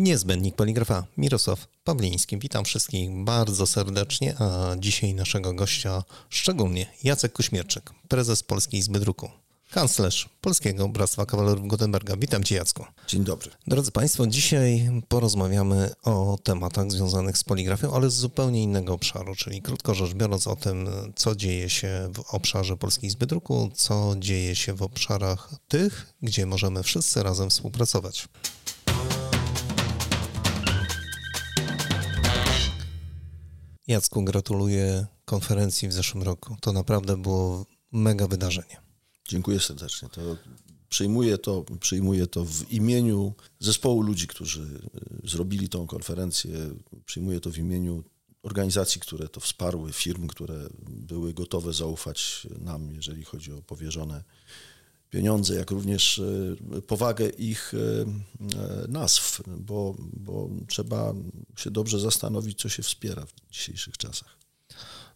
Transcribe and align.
Niezbędnik 0.00 0.56
Poligrafa 0.56 1.06
Mirosław 1.16 1.66
Pawliński. 1.84 2.38
Witam 2.38 2.64
wszystkich 2.64 3.10
bardzo 3.24 3.66
serdecznie, 3.66 4.34
a 4.38 4.76
dzisiaj 4.78 5.14
naszego 5.14 5.54
gościa 5.54 6.04
szczególnie 6.28 6.86
Jacek 7.04 7.32
Kuśmierczyk, 7.32 7.90
prezes 8.08 8.42
Polskiej 8.42 8.80
Izby 8.80 9.00
Druku, 9.00 9.30
kanclerz 9.70 10.28
Polskiego 10.40 10.88
Bractwa 10.88 11.26
Kawalerów 11.26 11.68
Gutenberga. 11.68 12.16
Witam 12.16 12.44
Cię 12.44 12.54
Jacku. 12.54 12.84
Dzień 13.08 13.24
dobry. 13.24 13.50
Drodzy 13.66 13.92
Państwo, 13.92 14.26
dzisiaj 14.26 14.90
porozmawiamy 15.08 15.90
o 16.02 16.38
tematach 16.42 16.90
związanych 16.90 17.38
z 17.38 17.44
poligrafią, 17.44 17.94
ale 17.94 18.10
z 18.10 18.14
zupełnie 18.14 18.62
innego 18.62 18.94
obszaru, 18.94 19.34
czyli 19.34 19.62
krótko 19.62 19.94
rzecz 19.94 20.14
biorąc 20.14 20.46
o 20.46 20.56
tym, 20.56 20.88
co 21.16 21.36
dzieje 21.36 21.70
się 21.70 22.10
w 22.14 22.34
obszarze 22.34 22.76
Polskiej 22.76 23.08
Izby 23.08 23.26
Druku, 23.26 23.70
co 23.74 24.14
dzieje 24.18 24.56
się 24.56 24.74
w 24.74 24.82
obszarach 24.82 25.50
tych, 25.68 26.14
gdzie 26.22 26.46
możemy 26.46 26.82
wszyscy 26.82 27.22
razem 27.22 27.50
współpracować. 27.50 28.28
Jacku, 33.86 34.24
gratuluję 34.24 35.06
konferencji 35.24 35.88
w 35.88 35.92
zeszłym 35.92 36.22
roku. 36.22 36.56
To 36.60 36.72
naprawdę 36.72 37.16
było 37.16 37.66
mega 37.92 38.26
wydarzenie. 38.26 38.80
Dziękuję 39.28 39.60
serdecznie. 39.60 40.08
To 40.08 40.36
przyjmuję 40.88 41.38
to, 41.38 41.64
przyjmuję 41.80 42.26
to 42.26 42.44
w 42.44 42.72
imieniu 42.72 43.34
zespołu 43.58 44.02
ludzi, 44.02 44.26
którzy 44.26 44.62
y, 45.24 45.28
zrobili 45.28 45.68
tą 45.68 45.86
konferencję. 45.86 46.50
Przyjmuję 47.04 47.40
to 47.40 47.50
w 47.50 47.58
imieniu 47.58 48.04
organizacji, 48.42 49.00
które 49.00 49.28
to 49.28 49.40
wsparły, 49.40 49.92
firm, 49.92 50.28
które 50.28 50.68
były 50.88 51.34
gotowe 51.34 51.72
zaufać 51.72 52.46
nam, 52.58 52.92
jeżeli 52.92 53.24
chodzi 53.24 53.52
o 53.52 53.62
powierzone 53.62 54.24
pieniądze, 55.10 55.54
jak 55.54 55.70
również 55.70 56.18
y, 56.18 56.56
powagę 56.86 57.28
ich 57.28 57.74
y, 57.74 58.06
nazw, 58.88 59.42
bo, 59.46 59.94
bo 60.12 60.48
trzeba 60.68 61.14
się 61.56 61.70
dobrze 61.70 62.00
zastanowić, 62.00 62.60
co 62.60 62.68
się 62.68 62.82
wspiera 62.82 63.26
w 63.26 63.50
dzisiejszych 63.50 63.96
czasach. 63.96 64.40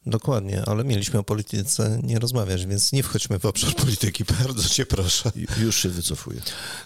Dokładnie, 0.06 0.62
ale 0.66 0.84
mieliśmy 0.84 1.18
o 1.18 1.24
polityce 1.24 2.00
nie 2.02 2.18
rozmawiać, 2.18 2.66
więc 2.66 2.92
nie 2.92 3.02
wchodźmy 3.02 3.38
w 3.38 3.46
obszar 3.46 3.74
polityki, 3.74 4.24
bardzo 4.44 4.68
cię 4.68 4.86
proszę. 4.86 5.32
Już 5.60 5.76
się 5.76 5.88
wycofuję. 5.88 6.40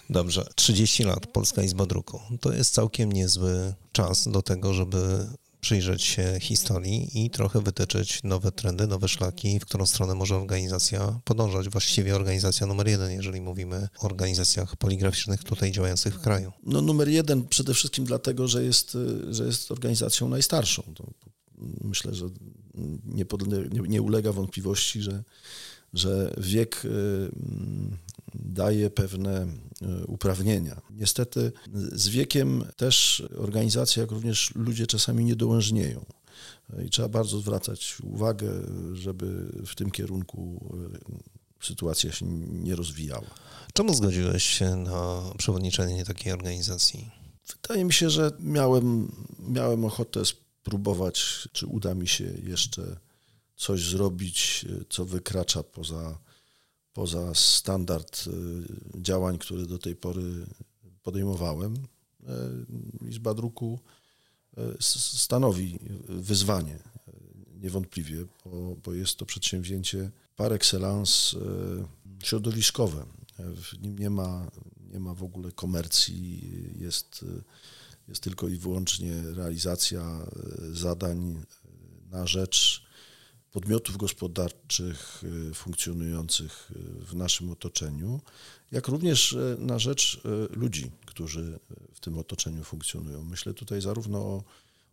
Dobrze, 0.09 0.45
30 0.55 1.03
lat 1.03 1.27
Polska 1.27 1.63
Izba 1.63 1.85
Druku. 1.85 2.21
To 2.41 2.53
jest 2.53 2.73
całkiem 2.73 3.11
niezły 3.11 3.73
czas 3.91 4.27
do 4.27 4.41
tego, 4.41 4.73
żeby 4.73 5.27
przyjrzeć 5.61 6.03
się 6.03 6.37
historii 6.41 7.25
i 7.25 7.29
trochę 7.29 7.61
wytyczyć 7.61 8.23
nowe 8.23 8.51
trendy, 8.51 8.87
nowe 8.87 9.07
szlaki, 9.07 9.59
w 9.59 9.65
którą 9.65 9.85
stronę 9.85 10.15
może 10.15 10.35
organizacja 10.35 11.19
podążać. 11.25 11.69
Właściwie 11.69 12.15
organizacja 12.15 12.67
numer 12.67 12.87
jeden, 12.87 13.11
jeżeli 13.11 13.41
mówimy 13.41 13.87
o 13.99 14.05
organizacjach 14.05 14.75
poligraficznych 14.75 15.43
tutaj 15.43 15.71
działających 15.71 16.15
w 16.15 16.21
kraju. 16.21 16.51
No 16.63 16.81
numer 16.81 17.09
jeden 17.09 17.47
przede 17.47 17.73
wszystkim 17.73 18.05
dlatego, 18.05 18.47
że 18.47 18.63
jest, 18.63 18.97
że 19.29 19.45
jest 19.45 19.71
organizacją 19.71 20.29
najstarszą. 20.29 20.83
Myślę, 21.81 22.15
że 22.15 22.25
nie, 23.05 23.25
nie, 23.71 23.81
nie 23.81 24.01
ulega 24.01 24.31
wątpliwości, 24.31 25.01
że, 25.01 25.23
że 25.93 26.33
wiek 26.37 26.85
y, 26.85 26.89
daje 28.35 28.89
pewne 28.89 29.47
y, 29.81 30.05
uprawnienia. 30.05 30.81
Niestety 30.91 31.51
z 31.91 32.07
wiekiem 32.07 32.63
też 32.75 33.23
organizacja, 33.37 34.01
jak 34.01 34.11
również 34.11 34.55
ludzie 34.55 34.87
czasami 34.87 35.25
niedołężnieją. 35.25 36.05
I 36.85 36.89
trzeba 36.89 37.09
bardzo 37.09 37.39
zwracać 37.39 37.97
uwagę, 38.03 38.51
żeby 38.93 39.51
w 39.65 39.75
tym 39.75 39.91
kierunku 39.91 40.65
y, 41.61 41.65
sytuacja 41.65 42.11
się 42.11 42.25
nie 42.47 42.75
rozwijała. 42.75 43.27
Czemu 43.73 43.93
zgodziłeś 43.93 44.43
się 44.43 44.75
na 44.75 45.21
przewodniczenie 45.37 46.05
takiej 46.05 46.33
organizacji? 46.33 47.11
Wydaje 47.61 47.85
mi 47.85 47.93
się, 47.93 48.09
że 48.09 48.31
miałem, 48.39 49.11
miałem 49.39 49.85
ochotę 49.85 50.25
spróbować, 50.25 51.47
czy 51.51 51.67
uda 51.67 51.95
mi 51.95 52.07
się 52.07 52.33
jeszcze 52.43 52.99
coś 53.59 53.89
zrobić, 53.89 54.65
co 54.89 55.05
wykracza 55.05 55.63
poza, 55.63 56.19
poza 56.93 57.35
standard 57.35 58.27
y, 58.27 59.01
działań, 59.01 59.37
które 59.37 59.65
do 59.65 59.77
tej 59.77 59.95
pory 59.95 60.45
podejmowałem. 61.03 61.73
E, 62.27 63.07
Izba 63.09 63.33
Druku 63.33 63.79
e, 64.57 64.61
stanowi 64.79 65.79
wyzwanie, 66.09 66.75
e, 66.75 66.81
niewątpliwie, 67.61 68.25
bo, 68.45 68.75
bo 68.83 68.93
jest 68.93 69.15
to 69.15 69.25
przedsięwzięcie 69.25 70.11
par 70.35 70.53
excellence 70.53 71.37
środowiskowe. 72.23 73.05
W 73.39 73.81
nim 73.81 73.99
nie 73.99 74.09
ma, 74.09 74.51
nie 74.91 74.99
ma 74.99 75.13
w 75.13 75.23
ogóle 75.23 75.51
komercji, 75.51 76.41
jest 76.79 77.25
jest 78.09 78.23
tylko 78.23 78.47
i 78.47 78.55
wyłącznie 78.55 79.21
realizacja 79.21 80.01
e, 80.01 80.25
zadań 80.75 81.35
e, 81.35 82.09
na 82.11 82.27
rzecz 82.27 82.88
podmiotów 83.51 83.97
gospodarczych 83.97 85.23
e, 85.49 85.53
funkcjonujących 85.53 86.71
w 86.99 87.15
naszym 87.15 87.51
otoczeniu, 87.51 88.21
jak 88.71 88.87
również 88.87 89.37
na 89.57 89.79
rzecz 89.79 90.21
ludzi, 90.49 90.91
którzy 91.05 91.59
w 91.93 91.99
tym 91.99 92.17
otoczeniu 92.17 92.63
funkcjonują. 92.63 93.23
Myślę 93.23 93.53
tutaj 93.53 93.81
zarówno 93.81 94.19
o, 94.19 94.43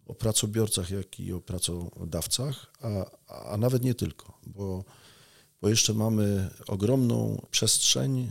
o 0.07 0.15
pracobiorcach, 0.15 0.91
jak 0.91 1.21
i 1.21 1.33
o 1.33 1.41
pracodawcach, 1.41 2.73
a, 2.81 3.11
a 3.53 3.57
nawet 3.57 3.85
nie 3.85 3.95
tylko, 3.95 4.39
bo, 4.47 4.85
bo 5.63 5.69
jeszcze 5.69 5.95
mamy 5.95 6.51
ogromną 6.67 7.47
przestrzeń 7.51 8.29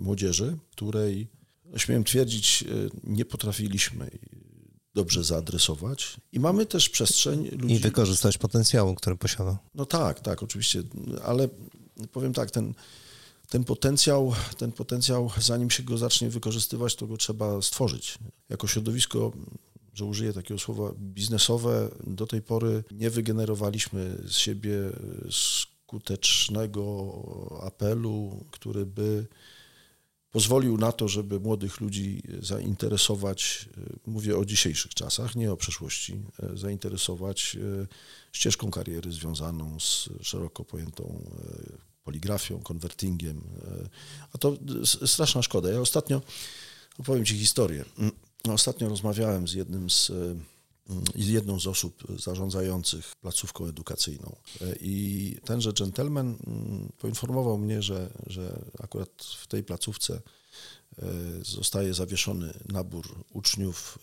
młodzieży, 0.00 0.58
której 0.70 1.28
śmiem 1.76 2.04
twierdzić, 2.04 2.62
e, 2.62 2.66
nie 3.04 3.24
potrafiliśmy 3.24 4.10
dobrze 4.98 5.24
zaadresować. 5.24 6.16
I 6.32 6.40
mamy 6.40 6.66
też 6.66 6.88
przestrzeń 6.88 7.48
ludzi. 7.48 7.74
I 7.74 7.78
wykorzystać 7.78 8.38
potencjału, 8.38 8.94
który 8.94 9.16
posiada. 9.16 9.58
No 9.74 9.86
tak, 9.86 10.20
tak, 10.20 10.42
oczywiście, 10.42 10.82
ale 11.24 11.48
powiem 12.12 12.32
tak, 12.32 12.50
ten, 12.50 12.74
ten 13.48 13.64
potencjał, 13.64 14.32
ten 14.56 14.72
potencjał, 14.72 15.30
zanim 15.40 15.70
się 15.70 15.82
go 15.82 15.98
zacznie 15.98 16.30
wykorzystywać, 16.30 16.94
to 16.94 17.06
go 17.06 17.16
trzeba 17.16 17.62
stworzyć. 17.62 18.18
Jako 18.48 18.66
środowisko, 18.66 19.32
że 19.94 20.04
użyję 20.04 20.32
takiego 20.32 20.60
słowa, 20.60 20.92
biznesowe, 20.98 21.88
do 22.06 22.26
tej 22.26 22.42
pory 22.42 22.84
nie 22.90 23.10
wygenerowaliśmy 23.10 24.18
z 24.26 24.36
siebie 24.36 24.72
skutecznego 25.30 26.82
apelu, 27.62 28.44
który 28.50 28.86
by 28.86 29.26
pozwolił 30.30 30.76
na 30.78 30.92
to, 30.92 31.08
żeby 31.08 31.40
młodych 31.40 31.80
ludzi 31.80 32.22
zainteresować, 32.40 33.68
e, 33.78 34.10
mówię 34.10 34.38
o 34.38 34.44
dzisiejszych 34.44 34.94
czasach, 34.94 35.36
nie 35.36 35.52
o 35.52 35.56
przeszłości, 35.56 36.20
e, 36.42 36.56
zainteresować 36.56 37.56
e, 37.56 37.86
ścieżką 38.32 38.70
kariery 38.70 39.12
związaną 39.12 39.80
z 39.80 40.08
szeroko 40.22 40.64
pojętą 40.64 41.30
poligrafią, 42.04 42.62
konwertingiem. 42.62 43.42
A 44.32 44.38
to 44.38 44.56
straszna 45.06 45.42
szkoda. 45.42 45.70
Ja 45.70 45.80
ostatnio 45.80 46.22
opowiem 46.98 47.24
Ci 47.24 47.38
historię. 47.38 47.84
Mm, 47.98 48.12
ostatnio 48.48 48.88
rozmawiałem 48.88 49.48
z 49.48 49.52
jednym 49.52 49.90
z 49.90 50.12
jedną 51.14 51.60
z 51.60 51.66
osób 51.66 52.02
zarządzających 52.18 53.16
placówką 53.20 53.66
edukacyjną. 53.66 54.36
I 54.80 55.36
tenże 55.44 55.72
gentleman 55.72 56.36
mm, 56.46 56.92
poinformował 56.98 57.58
mnie, 57.58 57.82
że, 57.82 58.10
że 58.26 58.62
akurat 58.78 59.10
w 59.38 59.46
tej 59.46 59.64
placówce 59.64 60.14
e, 60.98 61.04
zostaje 61.42 61.94
zawieszony 61.94 62.52
nabór 62.68 63.24
uczniów 63.32 63.98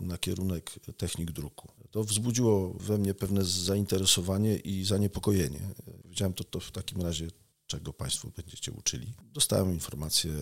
e, 0.00 0.04
na 0.04 0.18
kierunek 0.18 0.70
technik 0.96 1.30
druku. 1.30 1.68
To 1.90 2.04
wzbudziło 2.04 2.74
we 2.74 2.98
mnie 2.98 3.14
pewne 3.14 3.44
zainteresowanie 3.44 4.56
i 4.56 4.84
zaniepokojenie. 4.84 5.60
Wiedziałem 6.04 6.32
to, 6.34 6.44
to 6.44 6.60
w 6.60 6.70
takim 6.70 7.02
razie 7.02 7.28
czego 7.68 7.92
Państwo 7.92 8.28
będziecie 8.36 8.72
uczyli. 8.72 9.12
Dostałem 9.32 9.72
informację, 9.72 10.32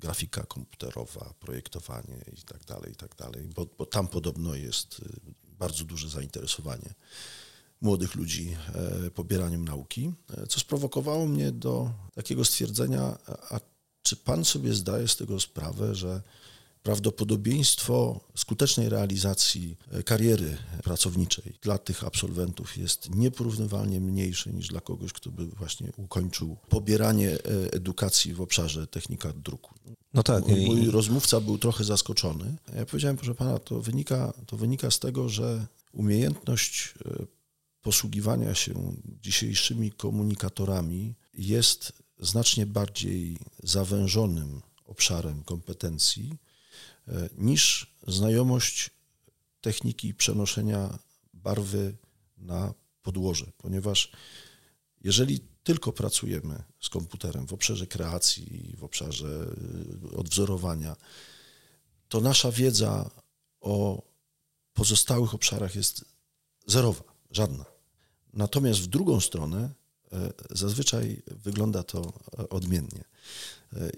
grafika 0.00 0.42
komputerowa, 0.42 1.34
projektowanie 1.40 2.24
i 2.38 2.42
tak 2.42 2.64
dalej, 2.64 2.92
i 2.92 2.96
tak 2.96 3.16
dalej, 3.16 3.48
bo, 3.54 3.66
bo 3.78 3.86
tam 3.86 4.08
podobno 4.08 4.54
jest 4.54 4.98
y, 4.98 5.20
bardzo 5.58 5.84
duże 5.84 6.08
zainteresowanie 6.08 6.94
młodych 7.80 8.14
ludzi 8.14 8.56
e, 9.06 9.10
pobieraniem 9.10 9.64
nauki, 9.64 10.12
e, 10.36 10.46
co 10.46 10.60
sprowokowało 10.60 11.26
mnie 11.26 11.52
do 11.52 11.90
takiego 12.14 12.44
stwierdzenia, 12.44 13.18
a 13.50 13.60
czy 14.02 14.16
Pan 14.16 14.44
sobie 14.44 14.74
zdaje 14.74 15.08
z 15.08 15.16
tego 15.16 15.40
sprawę, 15.40 15.94
że 15.94 16.22
prawdopodobieństwo 16.84 18.20
skutecznej 18.36 18.88
realizacji 18.88 19.76
e, 19.90 20.02
kariery 20.02 20.56
pracowniczej 20.82 21.52
dla 21.62 21.78
tych 21.78 22.04
absolwentów 22.04 22.76
jest 22.76 23.14
nieporównywalnie 23.14 24.00
mniejsze 24.00 24.52
niż 24.52 24.68
dla 24.68 24.80
kogoś, 24.80 25.12
kto 25.12 25.30
by 25.30 25.46
właśnie 25.46 25.92
ukończył 25.96 26.56
pobieranie 26.68 27.30
e, 27.30 27.38
edukacji 27.72 28.34
w 28.34 28.40
obszarze 28.40 28.86
technika 28.86 29.32
druku. 29.32 29.74
No 30.14 30.22
tak. 30.22 30.44
Mój, 30.46 30.90
rozmówca 30.90 31.40
był 31.40 31.58
trochę 31.58 31.84
zaskoczony. 31.84 32.56
Ja 32.76 32.86
powiedziałem, 32.86 33.16
proszę 33.16 33.34
pana, 33.34 33.58
to 33.58 33.80
wynika, 33.80 34.32
to 34.46 34.56
wynika 34.56 34.90
z 34.90 34.98
tego, 34.98 35.28
że 35.28 35.66
umiejętność 35.92 36.94
e, 37.06 37.26
posługiwania 37.82 38.54
się 38.54 38.74
dzisiejszymi 39.22 39.92
komunikatorami 39.92 41.14
jest 41.34 41.92
znacznie 42.18 42.66
bardziej 42.66 43.38
zawężonym 43.62 44.60
obszarem 44.84 45.44
kompetencji 45.44 46.38
niż 47.38 47.94
znajomość 48.06 48.90
techniki 49.60 50.14
przenoszenia 50.14 50.98
barwy 51.34 51.96
na 52.36 52.74
podłoże, 53.02 53.46
ponieważ 53.56 54.12
jeżeli 55.00 55.40
tylko 55.62 55.92
pracujemy 55.92 56.62
z 56.80 56.88
komputerem 56.88 57.46
w 57.46 57.52
obszarze 57.52 57.86
kreacji, 57.86 58.74
w 58.78 58.84
obszarze 58.84 59.46
y, 60.12 60.16
odwzorowania, 60.16 60.96
to 62.08 62.20
nasza 62.20 62.52
wiedza 62.52 63.10
o 63.60 64.02
pozostałych 64.72 65.34
obszarach 65.34 65.74
jest 65.74 66.04
zerowa, 66.66 67.04
żadna. 67.30 67.64
Natomiast 68.32 68.80
w 68.80 68.86
drugą 68.86 69.20
stronę 69.20 69.58
e, 69.58 69.70
zazwyczaj 70.50 71.22
wygląda 71.26 71.82
to 71.82 72.12
e, 72.38 72.48
odmiennie. 72.48 73.04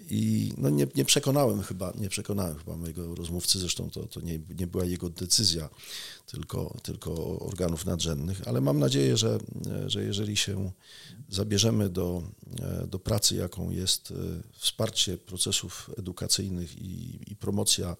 I 0.09 0.53
no 0.57 0.69
nie, 0.69 0.87
nie, 0.95 1.05
przekonałem 1.05 1.61
chyba, 1.61 1.93
nie 1.95 2.09
przekonałem 2.09 2.57
chyba 2.57 2.77
mojego 2.77 3.15
rozmówcy, 3.15 3.59
zresztą 3.59 3.89
to, 3.89 4.07
to 4.07 4.21
nie, 4.21 4.39
nie 4.59 4.67
była 4.67 4.85
jego 4.85 5.09
decyzja, 5.09 5.69
tylko, 6.25 6.77
tylko 6.83 7.39
organów 7.39 7.85
nadrzędnych, 7.85 8.47
ale 8.47 8.61
mam 8.61 8.79
nadzieję, 8.79 9.17
że, 9.17 9.37
że 9.87 10.03
jeżeli 10.03 10.37
się 10.37 10.71
zabierzemy 11.29 11.89
do, 11.89 12.23
do 12.87 12.99
pracy, 12.99 13.35
jaką 13.35 13.69
jest 13.69 14.11
e, 14.11 14.15
wsparcie 14.57 15.17
procesów 15.17 15.89
edukacyjnych 15.97 16.77
i, 16.77 17.19
i 17.31 17.35
promocja 17.35 17.97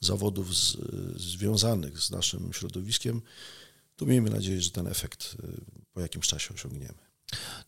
zawodów 0.00 0.56
z, 0.56 0.76
związanych 1.16 2.00
z 2.00 2.10
naszym 2.10 2.52
środowiskiem, 2.52 3.22
to 3.96 4.06
miejmy 4.06 4.30
nadzieję, 4.30 4.60
że 4.60 4.70
ten 4.70 4.86
efekt 4.86 5.36
e, 5.42 5.46
po 5.92 6.00
jakimś 6.00 6.26
czasie 6.26 6.54
osiągniemy. 6.54 7.05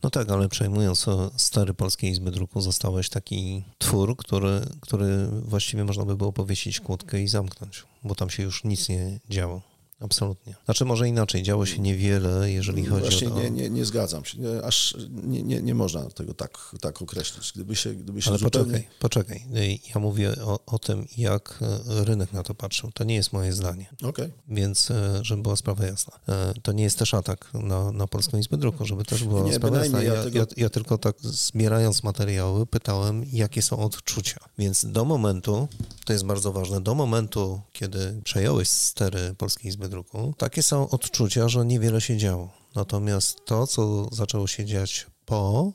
No 0.02 0.10
tak, 0.10 0.30
ale 0.30 0.48
przejmując 0.48 1.06
stary 1.36 1.74
Polskiej 1.74 2.10
Izby 2.10 2.30
Druku, 2.30 2.60
zostałeś 2.60 3.08
taki 3.08 3.64
twór, 3.78 4.16
który, 4.16 4.60
który 4.80 5.26
właściwie 5.26 5.84
można 5.84 6.04
by 6.04 6.16
było 6.16 6.32
powiesić 6.32 6.80
kłódkę 6.80 7.22
i 7.22 7.28
zamknąć, 7.28 7.84
bo 8.04 8.14
tam 8.14 8.30
się 8.30 8.42
już 8.42 8.64
nic 8.64 8.88
nie 8.88 9.18
działo. 9.30 9.77
Absolutnie. 10.00 10.54
Znaczy 10.64 10.84
może 10.84 11.08
inaczej, 11.08 11.42
działo 11.42 11.66
się 11.66 11.78
niewiele, 11.78 12.52
jeżeli 12.52 12.86
chodzi 12.86 13.02
Właśnie 13.02 13.28
o 13.28 13.30
to... 13.30 13.42
nie, 13.42 13.50
nie, 13.50 13.70
nie 13.70 13.84
zgadzam 13.84 14.24
się, 14.24 14.38
nie, 14.38 14.62
aż 14.62 14.96
nie, 15.10 15.42
nie, 15.42 15.62
nie 15.62 15.74
można 15.74 16.10
tego 16.10 16.34
tak, 16.34 16.76
tak 16.80 17.02
określić. 17.02 17.52
Gdyby 17.54 17.76
się, 17.76 17.94
gdyby 17.94 18.22
się 18.22 18.30
Ale 18.30 18.38
zupełnie... 18.38 18.72
poczekaj, 18.72 18.88
poczekaj. 18.98 19.80
Ja 19.94 20.00
mówię 20.00 20.34
o, 20.42 20.58
o 20.66 20.78
tym, 20.78 21.06
jak 21.16 21.58
e, 21.62 22.04
rynek 22.04 22.32
na 22.32 22.42
to 22.42 22.54
patrzył. 22.54 22.90
To 22.92 23.04
nie 23.04 23.14
jest 23.14 23.32
moje 23.32 23.52
zdanie. 23.52 23.86
Okay. 24.02 24.30
Więc, 24.48 24.90
e, 24.90 25.24
żeby 25.24 25.42
była 25.42 25.56
sprawa 25.56 25.86
jasna. 25.86 26.18
E, 26.28 26.54
to 26.62 26.72
nie 26.72 26.84
jest 26.84 26.98
też 26.98 27.14
atak 27.14 27.50
na, 27.54 27.92
na 27.92 28.06
Polską 28.06 28.38
Izbę 28.38 28.56
Druku, 28.56 28.84
żeby 28.84 29.04
też 29.04 29.24
była 29.24 29.42
nie, 29.42 29.54
sprawa 29.54 29.78
jasna. 29.78 30.02
Ja, 30.02 30.14
ja, 30.14 30.24
tego... 30.24 30.38
ja, 30.38 30.46
ja 30.56 30.70
tylko 30.70 30.98
tak 30.98 31.16
zbierając 31.20 32.02
materiały 32.02 32.66
pytałem, 32.66 33.24
jakie 33.32 33.62
są 33.62 33.78
odczucia. 33.78 34.40
Więc 34.58 34.84
do 34.84 35.04
momentu, 35.04 35.68
to 36.04 36.12
jest 36.12 36.24
bardzo 36.24 36.52
ważne, 36.52 36.80
do 36.80 36.94
momentu, 36.94 37.60
kiedy 37.72 38.20
przejąłeś 38.24 38.68
stery 38.68 39.34
Polskiej 39.38 39.68
Izby 39.68 39.87
Druku, 39.88 40.34
takie 40.38 40.62
są 40.62 40.88
odczucia, 40.88 41.48
że 41.48 41.66
niewiele 41.66 42.00
się 42.00 42.16
działo. 42.16 42.48
Natomiast 42.74 43.44
to, 43.44 43.66
co 43.66 44.08
zaczęło 44.12 44.46
się 44.46 44.64
dziać 44.64 45.06
po, 45.26 45.72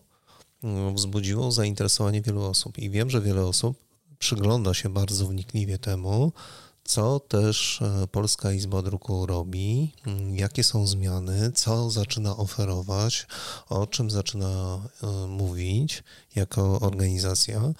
mm, 0.63 0.95
wzbudziło 0.95 1.51
zainteresowanie 1.51 2.21
wielu 2.21 2.43
osób. 2.43 2.77
I 2.77 2.89
wiem, 2.89 3.09
że 3.09 3.21
wiele 3.21 3.45
osób 3.45 3.77
przygląda 4.19 4.73
się 4.73 4.89
bardzo 4.89 5.27
wnikliwie 5.27 5.77
temu, 5.77 6.31
co 6.83 7.19
też 7.19 7.81
e, 7.81 8.07
Polska 8.07 8.51
Izba 8.51 8.81
Druku 8.81 9.25
robi, 9.25 9.93
mm, 10.07 10.35
jakie 10.35 10.63
są 10.63 10.87
zmiany, 10.87 11.51
co 11.55 11.89
zaczyna 11.89 12.37
oferować, 12.37 13.27
o 13.69 13.87
czym 13.87 14.09
zaczyna 14.09 14.79
e, 15.03 15.27
mówić 15.27 16.03
jako 16.35 16.79
organizacja. 16.79 17.73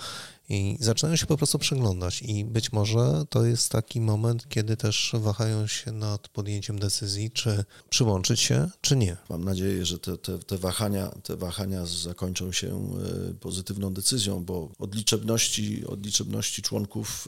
I 0.50 0.78
zaczynają 0.80 1.16
się 1.16 1.26
po 1.26 1.38
prostu 1.38 1.60
przeglądać 1.60 2.22
i 2.22 2.46
być 2.46 2.72
może 2.72 3.26
to 3.30 3.46
jest 3.46 3.72
taki 3.72 4.02
moment, 4.02 4.50
kiedy 4.50 4.78
też 4.78 5.12
wahają 5.14 5.68
się 5.68 5.92
nad 5.92 6.28
podjęciem 6.28 6.80
decyzji, 6.80 7.32
czy 7.32 7.66
przyłączyć 7.90 8.40
się, 8.40 8.70
czy 8.82 8.96
nie. 8.96 9.18
Mam 9.30 9.44
nadzieję, 9.44 9.86
że 9.86 10.00
te, 10.00 10.18
te, 10.18 10.40
te, 10.40 10.58
wahania, 10.58 11.10
te 11.24 11.38
wahania 11.38 11.86
zakończą 11.86 12.52
się 12.52 12.94
e, 13.30 13.34
pozytywną 13.34 13.94
decyzją, 13.94 14.46
bo 14.46 14.70
od 14.80 14.96
liczebności, 14.96 15.86
od 15.86 16.06
liczebności 16.06 16.62
członków 16.62 17.28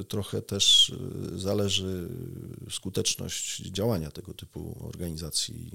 e, 0.00 0.04
trochę 0.04 0.42
też 0.42 0.92
e, 1.34 1.38
zależy 1.38 2.08
skuteczność 2.70 3.62
działania 3.62 4.10
tego 4.10 4.34
typu 4.34 4.88
organizacji 4.88 5.70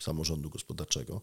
samorządu 0.00 0.50
gospodarczego. 0.50 1.20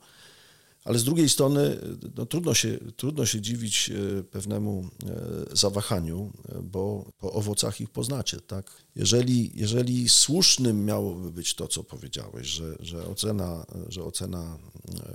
Ale 0.84 1.00
z 1.00 1.04
drugiej 1.04 1.30
strony 1.30 1.78
no, 2.16 2.26
trudno, 2.26 2.54
się, 2.54 2.80
trudno 2.96 3.26
się 3.26 3.42
dziwić 3.42 3.90
e, 3.90 4.24
pewnemu 4.24 4.90
e, 5.06 5.56
zawahaniu, 5.56 6.32
e, 6.50 6.62
bo 6.62 7.12
po 7.18 7.34
owocach 7.34 7.82
ich 7.82 7.90
poznacie. 7.90 8.40
Tak? 8.40 8.72
Jeżeli, 8.96 9.52
jeżeli 9.56 10.10
słusznym 10.10 10.86
miałoby 10.86 11.32
być 11.32 11.54
to, 11.54 11.68
co 11.68 11.84
powiedziałeś, 11.84 12.48
że, 12.48 12.76
że, 12.80 13.08
ocena, 13.08 13.66
że 13.90 14.04
ocena 14.04 14.58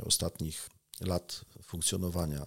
ostatnich 0.07 0.71
lat 1.01 1.45
funkcjonowania 1.63 2.47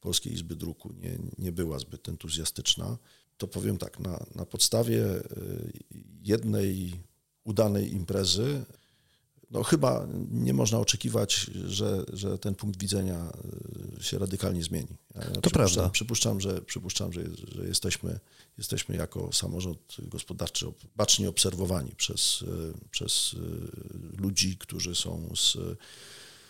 Polskiej 0.00 0.32
Izby 0.32 0.56
Druku 0.56 0.92
nie, 0.92 1.18
nie 1.38 1.52
była 1.52 1.78
zbyt 1.78 2.08
entuzjastyczna, 2.08 2.98
to 3.36 3.48
powiem 3.48 3.78
tak, 3.78 4.00
na, 4.00 4.26
na 4.34 4.46
podstawie 4.46 5.04
jednej 6.22 7.00
udanej 7.44 7.94
imprezy 7.94 8.64
no 9.50 9.62
chyba 9.62 10.06
nie 10.30 10.54
można 10.54 10.78
oczekiwać, 10.78 11.50
że, 11.64 12.04
że 12.12 12.38
ten 12.38 12.54
punkt 12.54 12.80
widzenia 12.80 13.32
e, 13.98 14.02
się 14.02 14.18
radykalnie 14.18 14.62
zmieni. 14.62 14.96
Ja 15.14 15.40
to 15.40 15.50
prawda. 15.50 15.88
Przypuszczam, 15.88 16.40
że, 16.40 16.62
przypuszczam, 16.62 17.12
że, 17.12 17.22
że 17.54 17.66
jesteśmy, 17.66 18.20
jesteśmy 18.58 18.96
jako 18.96 19.32
samorząd 19.32 19.96
gospodarczy 19.98 20.66
bacznie 20.96 21.28
obserwowani 21.28 21.92
przez, 21.96 22.44
e, 22.48 22.88
przez 22.90 23.34
e, 23.34 24.22
ludzi, 24.22 24.56
którzy 24.56 24.94
są 24.94 25.32
z, 25.36 25.56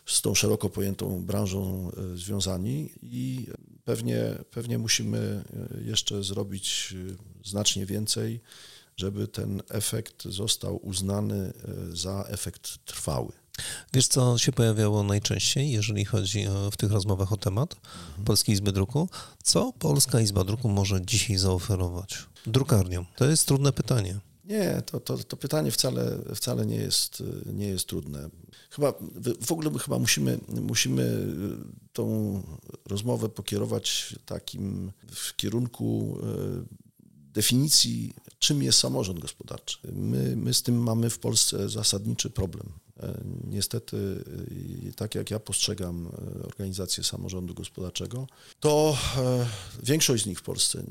z 0.07 0.23
tą 0.23 0.35
szeroko 0.35 0.71
pojętą 0.71 1.25
branżą 1.25 1.91
związani 2.15 2.91
i 3.03 3.47
pewnie, 3.85 4.39
pewnie 4.51 4.79
musimy 4.79 5.45
jeszcze 5.85 6.23
zrobić 6.23 6.95
znacznie 7.45 7.87
więcej 7.87 8.41
żeby 9.01 9.29
ten 9.29 9.63
efekt 9.69 10.25
został 10.25 10.87
uznany 10.87 11.53
e, 11.93 11.97
za 11.97 12.25
efekt 12.29 12.85
trwały. 12.85 13.33
Wiesz, 13.93 14.09
co 14.09 14.39
się 14.39 14.53
pojawiało 14.53 15.03
najczęściej, 15.03 15.71
jeżeli 15.71 16.05
chodzi 16.05 16.47
o, 16.47 16.71
w 16.71 16.77
tych 16.77 16.93
rozmowach 16.93 17.33
o 17.33 17.37
temat 17.37 17.75
mhm. 17.75 18.25
Polskiej 18.25 18.53
Izby 18.53 18.73
Druku? 18.73 19.09
Co 19.43 19.73
Polska 19.79 20.21
Izba 20.21 20.45
Druku 20.45 20.69
może 20.69 21.07
dzisiaj 21.07 21.37
zaoferować 21.37 22.19
drukarniom? 22.47 23.07
To 23.17 23.25
jest 23.27 23.47
trudne 23.47 23.73
pytanie. 23.73 24.21
Nie, 24.45 24.83
to, 24.87 25.01
to, 25.01 25.19
to, 25.19 25.37
pytanie 25.37 25.71
wcale, 25.71 26.19
wcale 26.35 26.67
nie, 26.67 26.77
jest, 26.77 27.23
nie 27.47 27.67
jest 27.67 27.87
trudne. 27.87 28.31
Chyba 28.71 28.95
w 29.41 29.53
ogóle 29.53 29.71
chyba 29.79 29.99
musimy, 29.99 30.39
musimy 30.49 31.27
tą 31.93 32.43
rozmowę 32.85 33.29
pokierować 33.29 34.17
takim 34.27 34.93
w 35.13 35.37
kierunku 35.37 36.19
e, 36.23 36.90
definicji, 37.33 38.15
czym 38.39 38.63
jest 38.63 38.79
samorząd 38.79 39.19
gospodarczy. 39.19 39.79
My, 39.93 40.37
my 40.37 40.55
z 40.55 40.63
tym 40.63 40.83
mamy 40.83 41.11
w 41.11 41.19
Polsce 41.19 41.69
zasadniczy 41.69 42.31
problem. 42.31 42.73
E, 43.03 43.21
niestety, 43.45 44.25
e, 44.89 44.93
tak 44.93 45.15
jak 45.15 45.31
ja 45.31 45.41
postrzegam 45.41 46.07
e, 46.07 46.43
organizację 46.47 47.05
samorządu 47.05 47.55
gospodarczego, 47.55 48.27
to 48.61 48.97
większość 49.83 50.25
z 50.25 50.27
nich 50.27 50.39
w 50.39 50.43
Polsce 50.43 50.83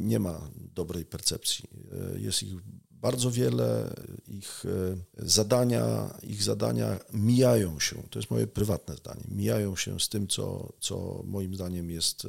nie 0.00 0.18
ma 0.18 0.50
dobrej 0.74 1.04
percepcji. 1.04 1.64
Jest 2.16 2.42
ich 2.42 2.54
bardzo 2.90 3.30
wiele, 3.30 3.94
ich 4.28 4.64
zadania, 5.18 6.14
ich 6.22 6.42
zadania 6.42 6.98
mijają 7.12 7.80
się, 7.80 8.02
to 8.10 8.18
jest 8.18 8.30
moje 8.30 8.46
prywatne 8.46 8.96
zdanie, 8.96 9.24
mijają 9.28 9.76
się 9.76 10.00
z 10.00 10.08
tym, 10.08 10.28
co, 10.28 10.72
co 10.80 11.22
moim 11.26 11.54
zdaniem 11.54 11.90
jest, 11.90 12.26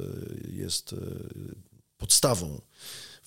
jest 0.51 0.96
podstawą 1.98 2.62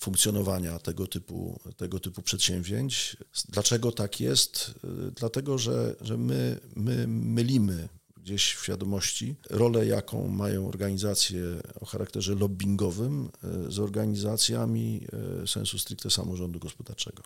funkcjonowania 0.01 0.79
tego 0.79 1.07
typu, 1.07 1.59
tego 1.77 1.99
typu 1.99 2.21
przedsięwzięć. 2.21 3.17
Dlaczego 3.49 3.91
tak 3.91 4.19
jest? 4.19 4.73
Dlatego, 5.15 5.57
że, 5.57 5.95
że 6.01 6.17
my, 6.17 6.59
my 6.75 7.07
mylimy 7.07 7.89
gdzieś 8.17 8.53
w 8.53 8.63
świadomości 8.63 9.35
rolę, 9.49 9.85
jaką 9.85 10.27
mają 10.27 10.67
organizacje 10.67 11.41
o 11.81 11.85
charakterze 11.85 12.35
lobbyingowym 12.35 13.31
z 13.69 13.79
organizacjami 13.79 15.07
e, 15.43 15.47
sensu 15.47 15.79
stricte 15.79 16.09
samorządu 16.09 16.59
gospodarczego. 16.59 17.23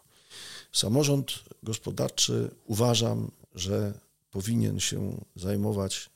Samorząd 0.72 1.32
gospodarczy 1.64 2.52
uważam, 2.66 3.32
że 3.56 4.00
powinien 4.32 4.80
się 4.80 5.26
zajmować 5.36 6.10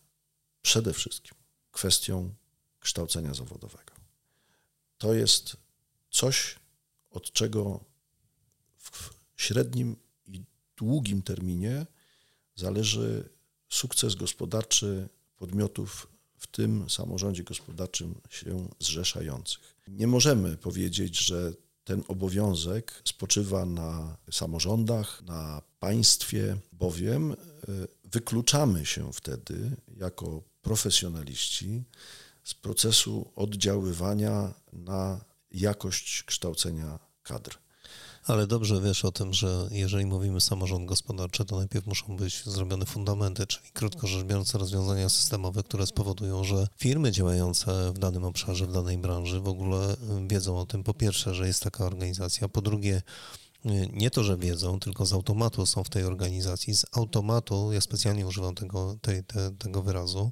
przede 0.62 0.94
wszystkim 0.94 1.34
kwestią 1.72 2.34
kształcenia 2.80 3.34
zawodowego. 3.34 3.92
To 4.98 5.14
jest 5.14 5.58
coś, 6.10 6.56
od 7.12 7.32
czego 7.32 7.84
w 8.78 9.10
średnim 9.36 9.96
i 10.28 10.44
długim 10.78 11.22
terminie 11.22 11.86
zależy 12.56 13.30
sukces 13.70 14.16
gospodarczy 14.16 15.10
podmiotów 15.38 16.08
w 16.38 16.48
tym 16.48 16.90
samorządzie 16.90 17.44
gospodarczym 17.44 18.16
się 18.30 18.70
zrzeszających. 18.80 19.76
Nie 19.88 20.08
możemy 20.08 20.58
powiedzieć, 20.58 21.20
że 21.20 21.54
ten 21.84 22.04
obowiązek 22.08 23.02
spoczywa 23.06 23.66
na 23.66 24.18
samorządach, 24.32 25.22
na 25.22 25.62
państwie, 25.80 26.58
bowiem 26.72 27.32
e, 27.32 27.36
wykluczamy 28.04 28.86
się 28.86 29.14
wtedy 29.14 29.78
jako 29.98 30.42
profesjonaliści 30.62 31.84
z 32.44 32.54
procesu 32.54 33.32
oddziaływania 33.36 34.54
na 34.74 35.26
jakość 35.52 36.24
kształcenia 36.24 37.00
kadr. 37.24 37.58
Ale 38.26 38.48
dobrze 38.48 38.82
wiesz 38.82 39.06
o 39.06 39.12
tym, 39.12 39.34
że 39.34 39.68
jeżeli 39.72 40.06
mówimy 40.06 40.42
samorząd 40.42 40.86
gospodarczy, 40.86 41.46
to 41.46 41.58
najpierw 41.58 41.86
muszą 41.86 42.18
być 42.18 42.44
zrobione 42.46 42.86
fundamenty, 42.86 43.48
czyli 43.48 43.72
krótko 43.74 44.08
rzecz 44.08 44.24
biorąc 44.24 44.56
rozwiązania 44.56 45.10
systemowe, 45.10 45.64
które 45.64 45.88
spowodują, 45.88 46.44
że 46.44 46.68
firmy 46.78 47.12
działające 47.12 47.92
w 47.94 48.00
danym 48.00 48.24
obszarze, 48.24 48.68
w 48.68 48.74
danej 48.74 48.98
branży 48.98 49.40
w 49.40 49.48
ogóle 49.48 49.96
wiedzą 50.28 50.60
o 50.60 50.66
tym, 50.66 50.84
po 50.84 50.94
pierwsze, 50.94 51.36
że 51.36 51.48
jest 51.48 51.64
taka 51.64 51.86
organizacja, 51.86 52.48
po 52.48 52.62
drugie, 52.62 53.02
nie 53.94 54.12
to, 54.12 54.24
że 54.24 54.38
wiedzą, 54.38 54.80
tylko 54.80 55.06
z 55.06 55.14
automatu 55.14 55.66
są 55.66 55.84
w 55.84 55.90
tej 55.90 56.04
organizacji. 56.04 56.76
Z 56.76 56.86
automatu, 56.92 57.72
ja 57.72 57.82
specjalnie 57.82 58.28
używam 58.28 58.56
tego, 58.56 58.96
tej, 59.02 59.24
te, 59.24 59.52
tego 59.52 59.84
wyrazu, 59.84 60.32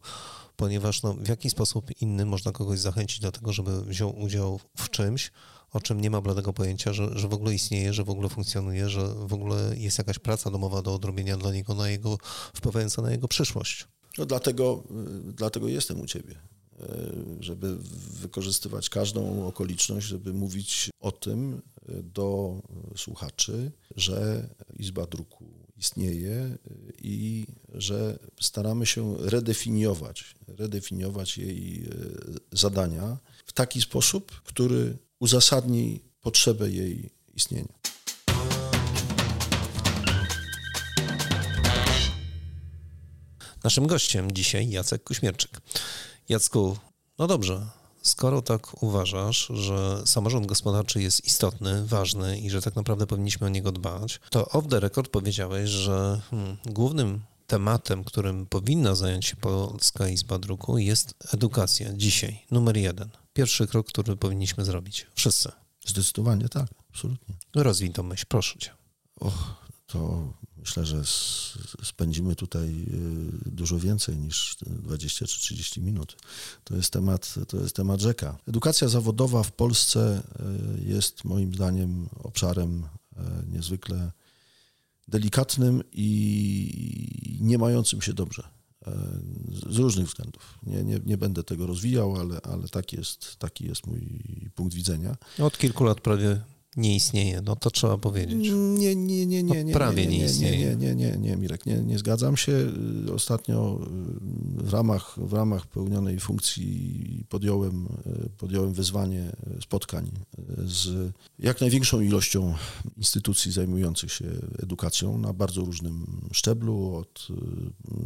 ponieważ 0.55 1.03
no, 1.03 1.13
w 1.13 1.27
jaki 1.27 1.49
sposób 1.49 2.01
inny 2.01 2.25
można 2.25 2.51
kogoś 2.51 2.79
zachęcić 2.79 3.19
do 3.19 3.31
tego, 3.31 3.53
żeby 3.53 3.81
wziął 3.81 4.19
udział 4.19 4.59
w 4.77 4.89
czymś, 4.89 5.31
o 5.71 5.81
czym 5.81 6.01
nie 6.01 6.09
ma 6.09 6.21
bladego 6.21 6.53
pojęcia, 6.53 6.93
że, 6.93 7.19
że 7.19 7.27
w 7.27 7.33
ogóle 7.33 7.53
istnieje, 7.53 7.93
że 7.93 8.03
w 8.03 8.09
ogóle 8.09 8.29
funkcjonuje, 8.29 8.89
że 8.89 9.07
w 9.07 9.33
ogóle 9.33 9.77
jest 9.77 9.97
jakaś 9.97 10.19
praca 10.19 10.51
domowa 10.51 10.81
do 10.81 10.93
odrobienia 10.93 11.37
dla 11.37 11.51
niego, 11.53 11.73
na 11.73 11.89
jego, 11.89 12.17
wpływająca 12.53 13.01
na 13.01 13.11
jego 13.11 13.27
przyszłość. 13.27 13.87
No 14.17 14.25
dlatego, 14.25 14.83
dlatego 15.23 15.67
jestem 15.67 16.01
u 16.01 16.05
ciebie, 16.05 16.35
żeby 17.39 17.77
wykorzystywać 18.21 18.89
każdą 18.89 19.47
okoliczność, 19.47 20.07
żeby 20.07 20.33
mówić 20.33 20.89
o 20.99 21.11
tym 21.11 21.61
do 22.03 22.61
słuchaczy, 22.95 23.71
że 23.95 24.49
Izba 24.79 25.05
Druku 25.05 25.45
istnieje 25.77 26.57
i 27.01 27.47
że 27.73 28.19
staramy 28.41 28.85
się 28.85 29.17
redefiniować, 29.17 30.35
redefiniować 30.47 31.37
jej 31.37 31.83
e, 31.83 32.57
zadania 32.57 33.17
w 33.45 33.53
taki 33.53 33.81
sposób, 33.81 34.41
który 34.43 34.97
uzasadni 35.19 35.99
potrzebę 36.21 36.71
jej 36.71 37.09
istnienia. 37.33 37.73
Naszym 43.63 43.87
gościem 43.87 44.31
dzisiaj 44.31 44.69
Jacek 44.69 45.03
Kuśmierczyk. 45.03 45.61
Jacku, 46.29 46.77
no 47.19 47.27
dobrze, 47.27 47.67
skoro 48.01 48.41
tak 48.41 48.83
uważasz, 48.83 49.47
że 49.53 50.01
samorząd 50.05 50.45
gospodarczy 50.45 51.01
jest 51.01 51.25
istotny, 51.25 51.85
ważny 51.85 52.39
i 52.39 52.49
że 52.49 52.61
tak 52.61 52.75
naprawdę 52.75 53.07
powinniśmy 53.07 53.47
o 53.47 53.49
niego 53.49 53.71
dbać, 53.71 54.19
to 54.29 54.49
off 54.49 54.67
the 54.67 54.79
record 54.79 55.11
powiedziałeś, 55.11 55.69
że 55.69 56.21
hmm, 56.29 56.57
głównym 56.65 57.21
tematem, 57.47 58.03
którym 58.03 58.45
powinna 58.45 58.95
zająć 58.95 59.25
się 59.25 59.35
Polska 59.35 60.07
Izba 60.07 60.39
Druku 60.39 60.77
jest 60.77 61.13
edukacja 61.33 61.93
dzisiaj, 61.93 62.45
numer 62.51 62.77
jeden 62.77 63.09
pierwszy 63.37 63.67
krok, 63.67 63.87
który 63.87 64.15
powinniśmy 64.15 64.65
zrobić. 64.65 65.07
Wszyscy. 65.15 65.51
Zdecydowanie 65.85 66.49
tak, 66.49 66.67
absolutnie. 66.89 67.35
Rozwij 67.55 67.91
tą 67.91 68.03
myśl, 68.03 68.25
proszę 68.29 68.59
cię. 68.59 68.71
Och, 69.19 69.55
to 69.85 70.27
myślę, 70.67 70.85
że 70.85 71.03
spędzimy 71.83 72.35
tutaj 72.35 72.69
y, 72.69 73.51
dużo 73.51 73.79
więcej 73.79 74.17
niż 74.17 74.57
20 74.61 75.27
czy 75.27 75.39
30 75.39 75.81
minut. 75.81 76.17
To 76.63 76.75
jest 76.75 76.93
temat, 76.93 77.35
to 77.47 77.57
jest 77.57 77.75
temat 77.75 78.01
rzeka. 78.01 78.37
Edukacja 78.47 78.87
zawodowa 78.87 79.43
w 79.43 79.51
Polsce 79.51 80.23
y, 80.79 80.89
jest 80.89 81.25
moim 81.25 81.53
zdaniem 81.53 82.09
obszarem 82.23 82.83
y, 82.83 83.19
niezwykle 83.47 84.11
delikatnym 85.07 85.83
i 85.93 87.37
nie 87.41 87.57
mającym 87.57 88.01
się 88.01 88.13
dobrze 88.13 88.43
z 89.71 89.77
różnych 89.77 90.07
względów. 90.07 90.59
Nie, 90.63 90.83
nie, 90.83 90.99
nie 91.05 91.17
będę 91.17 91.43
tego 91.43 91.67
rozwijał, 91.67 92.15
ale, 92.15 92.41
ale 92.41 92.67
taki, 92.67 92.97
jest, 92.97 93.35
taki 93.35 93.65
jest 93.65 93.87
mój 93.87 94.01
punkt 94.55 94.73
widzenia. 94.73 95.17
Od 95.39 95.57
kilku 95.57 95.83
lat 95.83 96.01
prawie 96.01 96.41
nie 96.77 96.95
istnieje, 96.95 97.41
no 97.41 97.55
to 97.55 97.71
trzeba 97.71 97.97
powiedzieć. 97.97 98.49
Nie, 98.51 98.95
nie, 98.95 99.25
nie, 99.25 99.43
nie, 99.43 99.63
nie. 99.63 99.73
prawie 99.73 100.07
nie, 100.07 100.17
nie, 100.17 100.25
istnieje. 100.25 100.75
Nie, 100.75 100.95
nie, 100.95 100.95
nie, 100.95 101.17
nie, 101.17 101.37
Mirek, 101.37 101.65
nie, 101.65 101.77
nie 101.77 101.97
zgadzam 101.97 102.37
się. 102.37 102.71
Ostatnio 103.15 103.79
w 104.57 104.73
ramach, 104.73 105.15
w 105.17 105.33
ramach 105.33 105.67
pełnionej 105.67 106.19
funkcji 106.19 107.25
podjąłem, 107.29 107.87
podjąłem 108.37 108.73
wyzwanie 108.73 109.31
spotkań 109.61 110.11
z 110.57 111.11
jak 111.39 111.61
największą 111.61 112.01
ilością 112.01 112.55
instytucji 112.97 113.51
zajmujących 113.51 114.11
się 114.11 114.25
edukacją 114.63 115.17
na 115.17 115.33
bardzo 115.33 115.61
różnym 115.61 116.21
szczeblu, 116.31 116.95
od, 116.95 117.27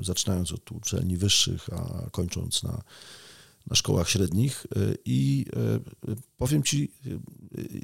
zaczynając 0.01 0.51
od 0.51 0.71
uczelni 0.71 1.17
wyższych, 1.17 1.69
a 1.73 2.09
kończąc 2.09 2.63
na 2.63 2.81
na 3.67 3.75
szkołach 3.75 4.09
średnich 4.09 4.65
e, 4.75 4.79
i 5.05 5.45
e, 6.07 6.15
powiem 6.37 6.63
ci, 6.63 6.91
e, 7.05 7.09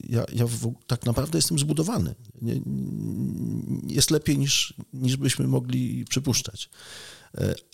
ja, 0.10 0.26
ja 0.34 0.46
tak 0.88 1.06
naprawdę 1.06 1.38
jestem 1.38 1.60
zbudowany. 1.60 2.16
Jest 3.88 4.12
lepiej 4.12 4.38
niż, 4.38 4.74
niż 4.94 5.18
byśmy 5.18 5.48
mogli 5.48 6.06
przypuszczać. 6.06 6.70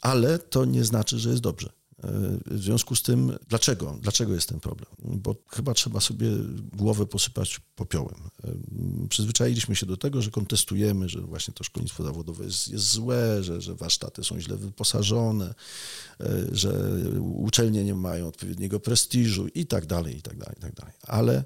Ale 0.01 0.39
to 0.39 0.65
nie 0.65 0.83
znaczy, 0.83 1.19
że 1.19 1.29
jest 1.29 1.41
dobrze. 1.41 1.82
W 2.45 2.59
związku 2.59 2.95
z 2.95 3.01
tym, 3.01 3.37
dlaczego? 3.47 3.97
Dlaczego 4.01 4.33
jest 4.33 4.49
ten 4.49 4.59
problem? 4.59 4.89
Bo 4.99 5.35
chyba 5.47 5.73
trzeba 5.73 5.99
sobie 5.99 6.27
głowę 6.73 7.05
posypać 7.05 7.61
popiołem. 7.75 8.15
Przyzwyczailiśmy 9.09 9.75
się 9.75 9.85
do 9.85 9.97
tego, 9.97 10.21
że 10.21 10.31
kontestujemy, 10.31 11.09
że 11.09 11.21
właśnie 11.21 11.53
to 11.53 11.63
szkolnictwo 11.63 12.03
zawodowe 12.03 12.45
jest, 12.45 12.67
jest 12.67 12.85
złe, 12.85 13.43
że, 13.43 13.61
że 13.61 13.75
warsztaty 13.75 14.23
są 14.23 14.39
źle 14.39 14.57
wyposażone, 14.57 15.53
że 16.51 17.01
uczelnie 17.19 17.83
nie 17.83 17.95
mają 17.95 18.27
odpowiedniego 18.27 18.79
prestiżu 18.79 19.47
i 19.47 19.65
tak 19.65 19.85
dalej, 19.85 20.17
i 20.17 20.21
tak 20.21 20.37
dalej, 20.37 20.55
i 20.57 20.61
tak 20.61 20.73
dalej. 20.73 20.93
Ale 21.01 21.43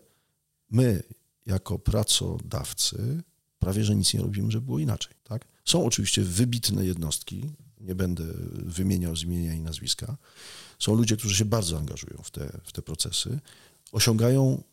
my, 0.72 1.04
jako 1.46 1.80
pracodawcy, 1.80 3.24
prawie 3.60 3.84
że 3.84 3.96
nic 3.96 4.14
nie 4.14 4.22
robimy, 4.22 4.52
żeby 4.52 4.66
było 4.66 4.80
inaczej. 4.80 5.14
Tak? 5.24 5.48
Są 5.66 5.86
oczywiście 5.86 6.24
wybitne 6.24 6.86
jednostki, 6.86 7.50
nie 7.80 7.96
będę 7.96 8.24
wymieniał 8.52 9.16
z 9.16 9.24
imienia 9.24 9.54
i 9.54 9.62
nazwiska. 9.62 10.18
Są 10.80 10.96
ludzie, 10.96 11.18
którzy 11.18 11.36
się 11.36 11.46
bardzo 11.46 11.78
angażują 11.78 12.22
w 12.24 12.32
te, 12.32 12.60
w 12.64 12.72
te 12.72 12.82
procesy, 12.82 13.40
osiągają 13.92 14.64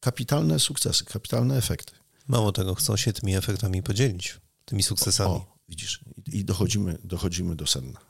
kapitalne 0.00 0.58
sukcesy, 0.60 1.04
kapitalne 1.04 1.56
efekty. 1.56 1.92
Mało 2.26 2.52
tego, 2.52 2.74
chcą 2.74 2.96
się 2.96 3.12
tymi 3.12 3.36
efektami 3.36 3.82
podzielić, 3.82 4.40
tymi 4.64 4.82
sukcesami. 4.82 5.30
O, 5.30 5.34
o 5.34 5.58
widzisz, 5.68 6.00
i 6.32 6.44
dochodzimy, 6.44 6.98
dochodzimy 7.04 7.56
do 7.56 7.66
sedna. 7.66 8.00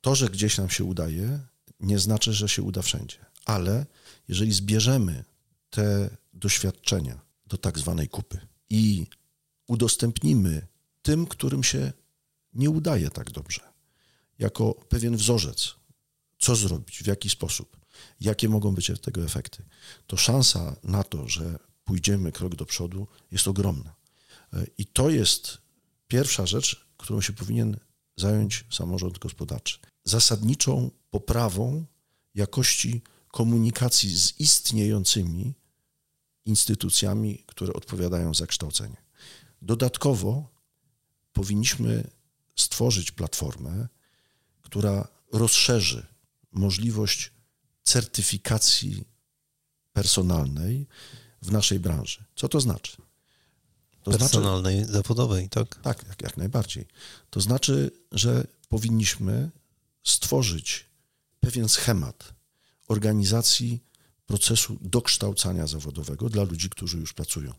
To, 0.00 0.14
że 0.14 0.28
gdzieś 0.28 0.58
nam 0.58 0.70
się 0.70 0.84
udaje, 0.84 1.40
nie 1.80 1.98
znaczy, 1.98 2.32
że 2.32 2.48
się 2.48 2.62
uda 2.62 2.82
wszędzie, 2.82 3.18
ale 3.44 3.86
jeżeli 4.28 4.52
zbierzemy 4.52 5.24
te 5.70 6.10
doświadczenia 6.32 7.20
do 7.46 7.58
tak 7.58 7.78
zwanej 7.78 8.08
kupy 8.08 8.38
i 8.70 9.06
udostępnimy 9.66 10.66
tym, 11.02 11.26
którym 11.26 11.64
się 11.64 11.92
nie 12.54 12.70
udaje 12.70 13.10
tak 13.10 13.30
dobrze, 13.30 13.60
jako 14.38 14.74
pewien 14.74 15.16
wzorzec, 15.16 15.74
co 16.38 16.56
zrobić, 16.56 17.02
w 17.02 17.06
jaki 17.06 17.30
sposób, 17.30 17.76
jakie 18.20 18.48
mogą 18.48 18.74
być 18.74 18.92
tego 19.02 19.24
efekty, 19.24 19.64
to 20.06 20.16
szansa 20.16 20.76
na 20.82 21.04
to, 21.04 21.28
że 21.28 21.58
pójdziemy 21.84 22.32
krok 22.32 22.54
do 22.54 22.66
przodu, 22.66 23.06
jest 23.30 23.48
ogromna. 23.48 23.94
I 24.78 24.86
to 24.86 25.10
jest 25.10 25.58
pierwsza 26.08 26.46
rzecz, 26.46 26.86
którą 26.96 27.20
się 27.20 27.32
powinien 27.32 27.76
zająć 28.16 28.64
samorząd 28.70 29.18
gospodarczy. 29.18 29.78
Zasadniczą 30.04 30.90
poprawą 31.10 31.86
jakości 32.34 33.02
komunikacji 33.28 34.16
z 34.16 34.40
istniejącymi 34.40 35.54
instytucjami, 36.44 37.44
które 37.46 37.72
odpowiadają 37.72 38.34
za 38.34 38.46
kształcenie. 38.46 38.96
Dodatkowo 39.62 40.48
powinniśmy 41.32 42.10
stworzyć 42.56 43.10
platformę, 43.10 43.88
która 44.68 45.08
rozszerzy 45.32 46.06
możliwość 46.52 47.32
certyfikacji 47.82 49.04
personalnej 49.92 50.86
w 51.42 51.52
naszej 51.52 51.80
branży. 51.80 52.24
Co 52.36 52.48
to 52.48 52.60
znaczy? 52.60 52.96
To 54.02 54.10
znaczy- 54.10 54.18
personalnej, 54.18 54.76
znaczy, 54.78 54.92
zawodowej, 54.92 55.48
tak? 55.48 55.82
Tak, 55.82 56.04
jak, 56.08 56.22
jak 56.22 56.36
najbardziej. 56.36 56.86
To 57.30 57.40
znaczy, 57.40 57.90
że 58.12 58.46
powinniśmy 58.68 59.50
stworzyć 60.04 60.84
pewien 61.40 61.68
schemat 61.68 62.34
organizacji 62.88 63.80
procesu 64.26 64.78
dokształcania 64.80 65.66
zawodowego 65.66 66.28
dla 66.28 66.42
ludzi, 66.42 66.70
którzy 66.70 66.98
już 66.98 67.12
pracują. 67.12 67.52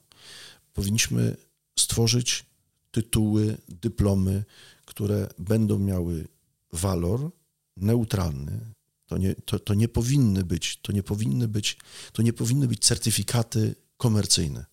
Powinniśmy 0.73 1.37
stworzyć 1.79 2.45
tytuły, 2.91 3.57
dyplomy, 3.69 4.43
które 4.85 5.29
będą 5.39 5.79
miały 5.79 6.27
walor 6.73 7.31
neutralny. 7.77 8.59
To 9.05 9.17
nie, 9.17 9.35
to, 9.35 9.59
to 9.59 9.73
nie 9.73 9.88
powinny 9.88 10.43
być, 10.43 10.79
to 10.81 10.91
nie 10.91 11.03
powinny 11.03 11.47
być, 11.47 11.77
to 12.13 12.21
nie 12.21 12.33
powinny 12.33 12.67
być 12.67 12.85
certyfikaty 12.85 13.75
komercyjne. 13.97 14.65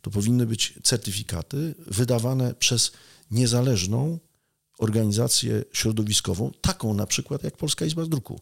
to 0.00 0.10
powinny 0.10 0.46
być 0.46 0.78
certyfikaty 0.82 1.74
wydawane 1.86 2.54
przez 2.54 2.92
niezależną 3.30 4.18
organizację 4.78 5.64
środowiskową, 5.72 6.52
taką 6.60 6.94
na 6.94 7.06
przykład 7.06 7.44
jak 7.44 7.56
Polska 7.56 7.86
Izba 7.86 8.06
Druku. 8.06 8.40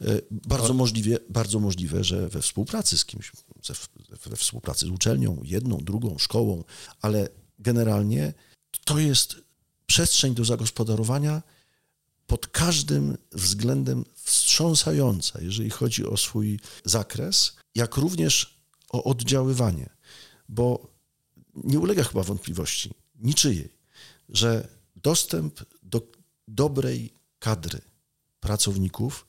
E, 0.00 0.20
bardzo 0.30 0.74
możliwe, 0.74 1.18
bardzo 1.28 1.60
możliwe, 1.60 2.04
że 2.04 2.28
we 2.28 2.42
współpracy 2.42 2.98
z 2.98 3.04
kimś, 3.04 3.32
we 4.26 4.36
współpracy 4.36 4.86
z 4.86 4.88
uczelnią, 4.88 5.40
jedną, 5.44 5.78
drugą, 5.78 6.18
szkołą, 6.18 6.64
ale 7.00 7.28
generalnie 7.58 8.34
to 8.84 8.98
jest 8.98 9.36
przestrzeń 9.86 10.34
do 10.34 10.44
zagospodarowania 10.44 11.42
pod 12.32 12.46
każdym 12.46 13.18
względem 13.32 14.04
wstrząsająca, 14.14 15.40
jeżeli 15.40 15.70
chodzi 15.70 16.06
o 16.06 16.16
swój 16.16 16.60
zakres, 16.84 17.56
jak 17.74 17.96
również 17.96 18.58
o 18.88 19.04
oddziaływanie, 19.04 19.90
bo 20.48 20.92
nie 21.54 21.78
ulega 21.78 22.04
chyba 22.04 22.22
wątpliwości 22.22 22.90
niczyjej, 23.14 23.76
że 24.28 24.68
dostęp 24.96 25.60
do 25.82 26.02
dobrej 26.48 27.14
kadry 27.38 27.80
pracowników 28.40 29.26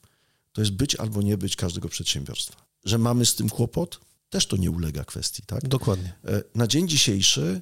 to 0.51 0.62
jest 0.62 0.74
być 0.74 0.95
albo 0.95 1.22
nie 1.22 1.38
być 1.38 1.55
każdego 1.55 1.89
przedsiębiorstwa. 1.89 2.65
Że 2.86 2.98
mamy 2.98 3.25
z 3.25 3.36
tym 3.36 3.50
kłopot, 3.50 4.00
też 4.29 4.48
to 4.48 4.57
nie 4.57 4.72
ulega 4.72 5.05
kwestii, 5.05 5.43
tak? 5.45 5.67
Dokładnie. 5.67 6.13
E, 6.25 6.43
na 6.55 6.67
dzień 6.67 6.88
dzisiejszy 6.88 7.62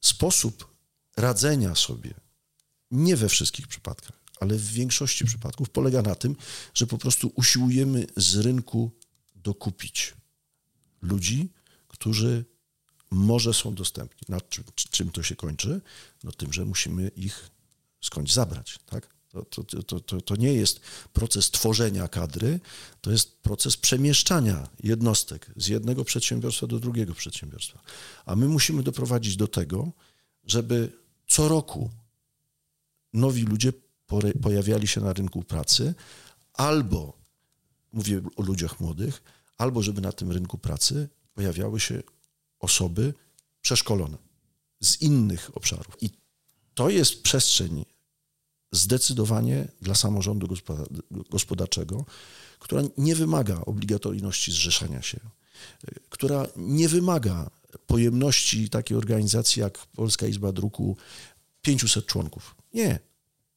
sposób 0.00 0.74
radzenia 1.16 1.74
sobie, 1.74 2.14
nie 2.90 3.16
we 3.16 3.28
wszystkich 3.28 3.68
przypadkach, 3.68 4.19
ale 4.40 4.56
w 4.56 4.72
większości 4.72 5.24
przypadków 5.24 5.70
polega 5.70 6.02
na 6.02 6.14
tym, 6.14 6.36
że 6.74 6.86
po 6.86 6.98
prostu 6.98 7.32
usiłujemy 7.34 8.06
z 8.16 8.36
rynku 8.36 8.90
dokupić 9.34 10.14
ludzi, 11.02 11.48
którzy 11.88 12.44
może 13.10 13.54
są 13.54 13.74
dostępni. 13.74 14.20
Na 14.28 14.40
czym, 14.40 14.64
czym 14.90 15.10
to 15.10 15.22
się 15.22 15.36
kończy? 15.36 15.80
No 16.24 16.32
tym, 16.32 16.52
że 16.52 16.64
musimy 16.64 17.08
ich 17.08 17.50
skądś 18.00 18.32
zabrać, 18.32 18.78
tak? 18.86 19.08
To, 19.30 19.64
to, 19.64 20.00
to, 20.00 20.20
to 20.20 20.36
nie 20.36 20.52
jest 20.52 20.80
proces 21.12 21.50
tworzenia 21.50 22.08
kadry, 22.08 22.60
to 23.00 23.10
jest 23.10 23.38
proces 23.38 23.76
przemieszczania 23.76 24.68
jednostek 24.82 25.50
z 25.56 25.68
jednego 25.68 26.04
przedsiębiorstwa 26.04 26.66
do 26.66 26.78
drugiego 26.78 27.14
przedsiębiorstwa. 27.14 27.82
A 28.26 28.36
my 28.36 28.48
musimy 28.48 28.82
doprowadzić 28.82 29.36
do 29.36 29.48
tego, 29.48 29.92
żeby 30.46 30.92
co 31.28 31.48
roku 31.48 31.90
nowi 33.12 33.42
ludzie 33.42 33.72
pojawiali 34.42 34.88
się 34.88 35.00
na 35.00 35.12
rynku 35.12 35.42
pracy, 35.42 35.94
albo, 36.52 37.18
mówię 37.92 38.22
o 38.36 38.42
ludziach 38.42 38.80
młodych, 38.80 39.22
albo 39.58 39.82
żeby 39.82 40.00
na 40.00 40.12
tym 40.12 40.32
rynku 40.32 40.58
pracy 40.58 41.08
pojawiały 41.34 41.80
się 41.80 42.02
osoby 42.60 43.14
przeszkolone 43.60 44.18
z 44.80 45.02
innych 45.02 45.56
obszarów. 45.56 46.02
I 46.02 46.10
to 46.74 46.90
jest 46.90 47.22
przestrzeń 47.22 47.84
zdecydowanie 48.72 49.68
dla 49.80 49.94
samorządu 49.94 50.56
gospodarczego, 51.30 52.04
która 52.58 52.82
nie 52.98 53.16
wymaga 53.16 53.60
obligatoryjności 53.60 54.52
zrzeszania 54.52 55.02
się, 55.02 55.20
która 56.08 56.46
nie 56.56 56.88
wymaga 56.88 57.50
pojemności 57.86 58.70
takiej 58.70 58.96
organizacji 58.96 59.60
jak 59.60 59.78
Polska 59.78 60.26
Izba 60.26 60.52
Druku 60.52 60.96
500 61.62 62.06
członków. 62.06 62.54
Nie. 62.74 63.09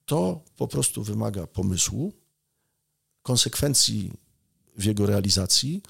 To 0.05 0.43
po 0.57 0.67
prostu 0.67 1.03
wymaga 1.03 1.47
pomysłu, 1.47 2.13
konsekwencji 3.21 4.11
w 4.77 4.83
jego 4.83 5.05
realizacji 5.05 5.81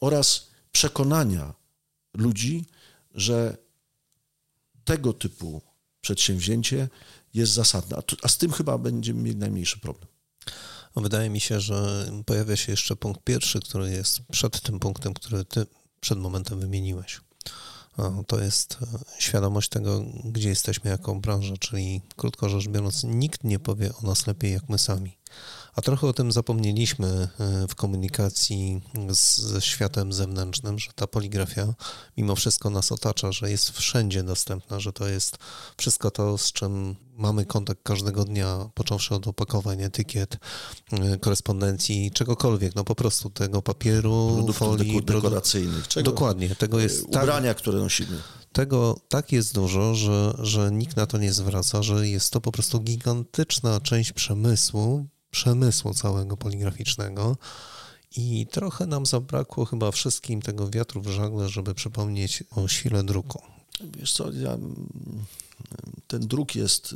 oraz 0.00 0.46
przekonania 0.72 1.54
ludzi, 2.14 2.64
że 3.14 3.56
tego 4.84 5.12
typu 5.12 5.62
przedsięwzięcie 6.00 6.88
jest 7.34 7.52
zasadne. 7.52 8.02
A, 8.22 8.28
z 8.28 8.38
tym 8.38 8.52
chyba 8.52 8.78
będziemy 8.78 9.22
mieli 9.22 9.36
najmniejszy 9.36 9.80
problem. 9.80 10.08
Wydaje 10.96 11.30
mi 11.30 11.40
się, 11.40 11.60
że 11.60 12.10
pojawia 12.26 12.56
się 12.56 12.72
jeszcze 12.72 12.96
punkt 12.96 13.24
pierwszy, 13.24 13.60
który 13.60 13.90
jest 13.90 14.20
przed 14.32 14.60
tym 14.60 14.78
punktem, 14.80 15.14
który 15.14 15.44
ty 15.44 15.66
przed 16.00 16.18
momentem 16.18 16.60
wymieniłeś. 16.60 17.20
To 18.26 18.40
jest 18.40 18.78
e, 18.82 18.86
świadomość 19.18 19.68
tego, 19.68 20.04
gdzie 20.24 20.48
jesteśmy 20.48 20.90
jako 20.90 21.14
branża, 21.14 21.54
czyli 21.56 22.00
krótko 22.16 22.48
rzecz 22.48 22.68
biorąc, 22.68 23.04
nikt 23.04 23.44
nie 23.44 23.58
powie 23.58 23.90
o 24.02 24.06
nas 24.06 24.26
lepiej 24.26 24.52
jak 24.52 24.68
my 24.68 24.78
sami. 24.78 25.19
A 25.74 25.82
trochę 25.82 26.06
o 26.06 26.12
tym 26.12 26.32
zapomnieliśmy 26.32 27.28
e, 27.38 27.68
w 27.68 27.74
komunikacji 27.74 28.80
z, 29.10 29.38
ze 29.38 29.60
światem 29.60 30.12
zewnętrznym, 30.12 30.78
że 30.78 30.92
ta 30.94 31.06
poligrafia 31.06 31.74
mimo 32.16 32.36
wszystko 32.36 32.70
nas 32.70 32.92
otacza, 32.92 33.32
że 33.32 33.50
jest 33.50 33.70
wszędzie 33.70 34.22
dostępna, 34.22 34.80
że 34.80 34.92
to 34.92 35.08
jest 35.08 35.38
wszystko 35.76 36.10
to, 36.10 36.38
z 36.38 36.52
czym 36.52 36.96
mamy 37.16 37.46
kontakt 37.46 37.80
każdego 37.82 38.24
dnia, 38.24 38.70
począwszy 38.74 39.14
od 39.14 39.26
opakowań, 39.26 39.82
etykiet, 39.82 40.38
e, 40.92 41.18
korespondencji, 41.18 42.10
czegokolwiek, 42.10 42.74
no 42.74 42.84
po 42.84 42.94
prostu 42.94 43.30
tego 43.30 43.62
papieru, 43.62 44.28
Produktów 44.34 44.56
folii, 44.56 45.02
dekoracyjnych. 45.02 45.88
Czego? 45.88 46.10
Dokładnie, 46.10 46.56
tego 46.56 46.80
jest... 46.80 47.04
Ubrania, 47.04 47.50
tak, 47.50 47.56
które 47.56 47.78
nosimy. 47.78 48.22
Tego 48.52 48.96
tak 49.08 49.32
jest 49.32 49.54
dużo, 49.54 49.94
że, 49.94 50.34
że 50.38 50.70
nikt 50.70 50.96
na 50.96 51.06
to 51.06 51.18
nie 51.18 51.32
zwraca, 51.32 51.82
że 51.82 52.08
jest 52.08 52.32
to 52.32 52.40
po 52.40 52.52
prostu 52.52 52.80
gigantyczna 52.80 53.80
część 53.80 54.12
przemysłu, 54.12 55.06
przemysłu 55.30 55.94
całego 55.94 56.36
poligraficznego. 56.36 57.36
I 58.16 58.46
trochę 58.50 58.86
nam 58.86 59.06
zabrakło 59.06 59.64
chyba 59.64 59.90
wszystkim 59.90 60.42
tego 60.42 60.70
wiatru 60.70 61.02
w 61.02 61.08
żagle, 61.08 61.48
żeby 61.48 61.74
przypomnieć 61.74 62.44
o 62.50 62.68
sile 62.68 63.04
druku. 63.04 63.42
Wiesz 63.98 64.12
co, 64.12 64.32
ja, 64.32 64.58
ten 66.06 66.20
druk 66.28 66.54
jest 66.54 66.94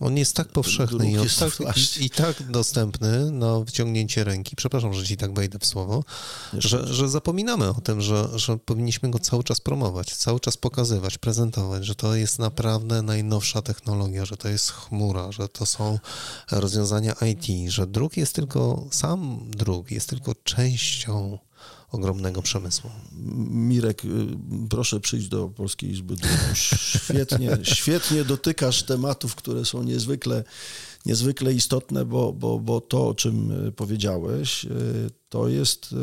on 0.00 0.16
jest 0.16 0.36
tak 0.36 0.48
powszechny 0.48 1.12
i, 1.12 1.16
tak, 1.38 1.76
i, 1.76 2.04
i, 2.04 2.10
tak 2.10 2.50
dostępny 2.50 3.30
na 3.30 3.60
wyciągnięcie 3.60 4.24
ręki, 4.24 4.56
przepraszam, 4.56 4.94
że 4.94 5.04
ci 5.04 5.16
tak 5.16 5.34
wejdę 5.34 5.58
w 5.58 5.66
słowo, 5.66 6.04
że, 6.52 6.94
że, 6.94 7.08
zapominamy 7.08 7.68
o 7.68 7.80
tym, 7.80 8.00
że, 8.00 8.28
że 8.34 8.58
powinniśmy 8.58 9.10
go 9.10 9.18
cały 9.18 9.44
czas 9.44 9.60
promować, 9.60 10.16
cały 10.16 10.40
czas 10.40 10.56
pokazywać, 10.56 11.18
prezentować, 11.18 11.86
że 11.86 11.94
to 11.94 12.14
jest 12.14 12.38
naprawdę 12.38 13.02
najnowsza 13.02 13.62
technologia, 13.62 14.24
że 14.24 14.36
to 14.36 14.48
jest 14.48 14.70
chmura, 14.70 15.32
że 15.32 15.48
to 15.48 15.66
są 15.66 15.98
rozwiązania 16.50 17.14
IT, 17.30 17.72
że 17.72 17.86
druk 17.86 18.16
jest 18.16 18.34
tylko, 18.34 18.84
sam 18.90 19.40
druk 19.50 19.90
jest 19.90 20.08
tylko 20.08 20.34
częścią 20.44 21.38
ogromnego 21.90 22.42
przemysłu. 22.42 22.90
Mirek, 23.50 24.04
y, 24.04 24.08
proszę 24.70 25.00
przyjść 25.00 25.28
do 25.28 25.48
Polskiej 25.48 25.90
Izby 25.90 26.16
Druku. 26.16 26.54
Świetnie, 26.54 27.58
świetnie 27.76 28.24
dotykasz 28.24 28.82
tematów, 28.82 29.34
które 29.34 29.64
są 29.64 29.82
niezwykle, 29.82 30.44
niezwykle 31.06 31.52
istotne, 31.52 32.04
bo, 32.04 32.32
bo, 32.32 32.58
bo 32.58 32.80
to, 32.80 33.08
o 33.08 33.14
czym 33.14 33.66
y, 33.66 33.72
powiedziałeś, 33.72 34.64
y, 34.64 35.10
to 35.28 35.48
jest 35.48 35.94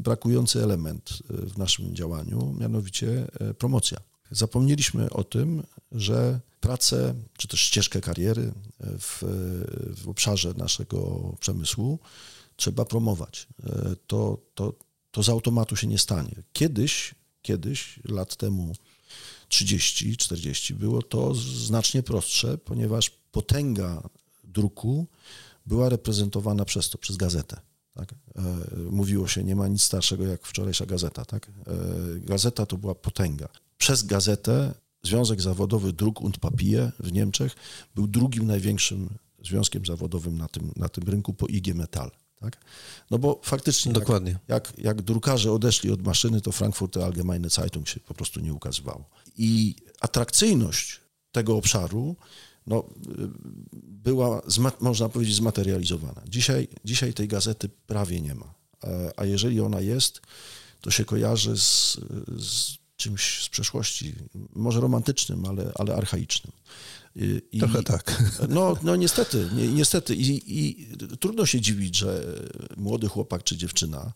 brakujący 0.00 0.62
element 0.62 1.10
w 1.30 1.58
naszym 1.58 1.94
działaniu, 1.94 2.56
mianowicie 2.60 3.26
promocja. 3.58 3.98
Zapomnieliśmy 4.30 5.10
o 5.10 5.24
tym, 5.24 5.62
że 5.92 6.40
pracę, 6.60 7.14
czy 7.36 7.48
też 7.48 7.60
ścieżkę 7.60 8.00
kariery 8.00 8.52
w, 8.80 9.22
w 10.02 10.08
obszarze 10.08 10.54
naszego 10.56 11.32
przemysłu 11.40 11.98
trzeba 12.56 12.84
promować. 12.84 13.46
E, 13.66 13.96
to, 14.06 14.38
to, 14.54 14.74
to 15.10 15.22
z 15.22 15.28
automatu 15.28 15.76
się 15.76 15.86
nie 15.86 15.98
stanie. 15.98 16.42
Kiedyś, 16.52 17.14
kiedyś, 17.42 18.00
lat 18.04 18.36
temu 18.36 18.72
30, 19.48 20.16
40, 20.16 20.74
było 20.74 21.02
to 21.02 21.34
znacznie 21.34 22.02
prostsze, 22.02 22.58
ponieważ 22.58 23.10
potęga 23.10 24.02
druku 24.44 25.06
była 25.66 25.88
reprezentowana 25.88 26.64
przez 26.64 26.90
to, 26.90 26.98
przez 26.98 27.16
gazetę. 27.16 27.60
Tak? 27.94 28.14
E, 28.36 28.76
mówiło 28.90 29.28
się, 29.28 29.44
nie 29.44 29.56
ma 29.56 29.68
nic 29.68 29.82
starszego 29.82 30.26
jak 30.26 30.46
wczorajsza 30.46 30.86
gazeta. 30.86 31.24
Tak? 31.24 31.48
E, 31.48 31.50
gazeta 32.20 32.66
to 32.66 32.76
była 32.76 32.94
potęga. 32.94 33.48
Przez 33.78 34.02
gazetę 34.02 34.74
Związek 35.02 35.40
Zawodowy 35.40 35.92
Druk 35.92 36.20
und 36.20 36.38
Papier 36.38 36.92
w 36.98 37.12
Niemczech 37.12 37.56
był 37.94 38.06
drugim 38.06 38.46
największym 38.46 39.08
związkiem 39.44 39.86
zawodowym 39.86 40.38
na 40.38 40.48
tym, 40.48 40.72
na 40.76 40.88
tym 40.88 41.04
rynku 41.04 41.34
po 41.34 41.46
IG 41.46 41.74
Metall. 41.74 42.10
Tak? 42.40 42.64
No 43.10 43.18
bo 43.18 43.40
faktycznie, 43.42 43.92
Dokładnie. 43.92 44.38
Jak, 44.48 44.68
jak, 44.68 44.78
jak 44.78 45.02
drukarze 45.02 45.52
odeszli 45.52 45.90
od 45.90 46.02
maszyny, 46.02 46.40
to 46.40 46.52
Frankfurter 46.52 47.02
Allgemeine 47.02 47.50
Zeitung 47.50 47.88
się 47.88 48.00
po 48.00 48.14
prostu 48.14 48.40
nie 48.40 48.54
ukazywało. 48.54 49.04
I 49.38 49.76
atrakcyjność 50.00 51.00
tego 51.32 51.56
obszaru 51.56 52.16
no, 52.66 52.84
była, 53.82 54.42
można 54.80 55.08
powiedzieć, 55.08 55.36
zmaterializowana. 55.36 56.22
Dzisiaj, 56.28 56.68
dzisiaj 56.84 57.14
tej 57.14 57.28
gazety 57.28 57.68
prawie 57.86 58.20
nie 58.20 58.34
ma. 58.34 58.54
A 59.16 59.24
jeżeli 59.24 59.60
ona 59.60 59.80
jest, 59.80 60.20
to 60.80 60.90
się 60.90 61.04
kojarzy 61.04 61.56
z, 61.56 62.00
z 62.38 62.83
czymś 63.04 63.44
z 63.44 63.48
przeszłości, 63.48 64.14
może 64.54 64.80
romantycznym, 64.80 65.44
ale, 65.44 65.72
ale 65.74 65.94
archaicznym. 65.94 66.52
I, 67.52 67.58
Trochę 67.58 67.82
tak. 67.82 68.22
No, 68.48 68.76
no 68.82 68.96
niestety, 68.96 69.50
ni, 69.54 69.68
niestety. 69.68 70.14
I, 70.14 70.58
I 70.60 70.86
trudno 71.20 71.46
się 71.46 71.60
dziwić, 71.60 71.96
że 71.98 72.24
młody 72.76 73.08
chłopak 73.08 73.44
czy 73.44 73.56
dziewczyna 73.56 74.12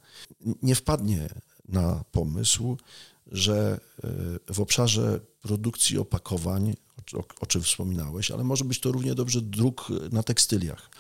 nie 0.63 0.75
wpadnie 0.75 1.29
na 1.69 2.05
pomysł, 2.13 2.77
że 3.27 3.81
e, 4.49 4.55
w 4.55 4.61
obszarze 4.61 5.21
produkcji 5.41 5.99
opakowań, 5.99 6.75
o, 7.15 7.25
o 7.41 7.47
czym 7.47 7.63
wspominałeś, 7.63 8.31
ale 8.31 8.45
może 8.45 8.65
być 8.65 8.81
to 8.81 8.93
równie 8.93 9.15
dobrze 9.15 9.41
druk 9.41 9.89
na 10.13 10.23
tekstyliach. 10.23 10.91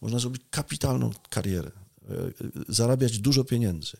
Można 0.00 0.18
zrobić 0.18 0.42
kapitalną 0.50 1.10
karierę, 1.30 1.70
e, 1.70 2.12
zarabiać 2.68 3.18
dużo 3.18 3.44
pieniędzy, 3.44 3.96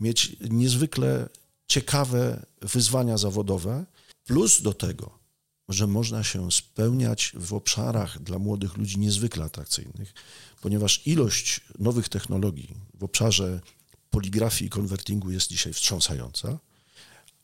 mieć 0.00 0.36
niezwykle 0.50 1.28
ciekawe 1.72 2.46
wyzwania 2.60 3.18
zawodowe, 3.18 3.84
plus 4.24 4.62
do 4.62 4.74
tego, 4.74 5.18
że 5.68 5.86
można 5.86 6.24
się 6.24 6.52
spełniać 6.52 7.32
w 7.34 7.54
obszarach 7.54 8.22
dla 8.22 8.38
młodych 8.38 8.76
ludzi 8.76 8.98
niezwykle 8.98 9.44
atrakcyjnych, 9.44 10.14
ponieważ 10.60 11.06
ilość 11.06 11.60
nowych 11.78 12.08
technologii 12.08 12.74
w 12.94 13.04
obszarze 13.04 13.60
poligrafii 14.10 14.66
i 14.66 14.70
konwertingu 14.70 15.30
jest 15.30 15.48
dzisiaj 15.48 15.72
wstrząsająca, 15.72 16.58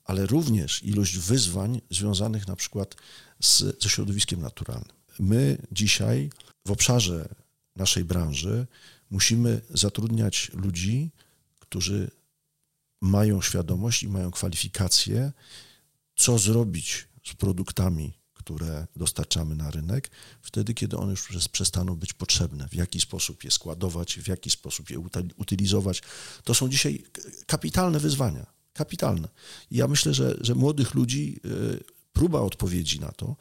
ale 0.05 0.27
również 0.27 0.83
ilość 0.83 1.19
wyzwań 1.19 1.81
związanych 1.91 2.49
na 2.49 2.57
przykład 2.57 2.97
z, 3.43 3.83
ze 3.83 3.89
środowiskiem 3.89 4.41
naturalnym. 4.41 4.97
My 5.19 5.59
dzisiaj 5.73 6.31
w 6.67 6.71
obszarze 6.71 7.29
naszej 7.77 8.05
branży 8.05 8.67
musimy 9.11 9.61
zatrudniać 9.71 10.51
ludzi, 10.55 11.11
którzy 11.59 12.11
mają 13.01 13.43
świadomość 13.43 14.03
i 14.03 14.09
mają 14.09 14.31
kwalifikacje, 14.31 15.33
co 16.17 16.39
zrobić 16.39 17.09
z 17.27 17.35
produktami, 17.35 18.19
które 18.35 18.87
dostarczamy 18.97 19.57
na 19.57 19.71
rynek, 19.71 20.11
wtedy, 20.43 20.75
kiedy 20.75 20.97
one 20.97 21.11
już 21.11 21.49
przestaną 21.49 21.97
być 21.97 22.13
potrzebne, 22.13 22.69
w 22.69 22.75
jaki 22.75 23.01
sposób 23.01 23.45
je 23.45 23.51
składować, 23.51 24.19
w 24.19 24.29
jaki 24.29 24.51
sposób 24.51 24.91
je 24.91 24.99
utylizować. 25.37 26.03
To 26.45 26.55
są 26.55 26.69
dzisiaj 26.69 27.05
kapitalne 27.47 28.01
wyzwania, 28.01 28.47
kapitalne. 28.73 29.29
I 29.71 29.77
ja 29.77 29.89
myślę, 29.89 30.15
że, 30.15 30.37
że 30.41 30.55
młodych 30.55 30.95
ludzi 30.95 31.41
y, 31.45 31.85
próba 32.13 32.41
odpowiedzi 32.41 33.01
na 33.01 33.13
to 33.13 33.37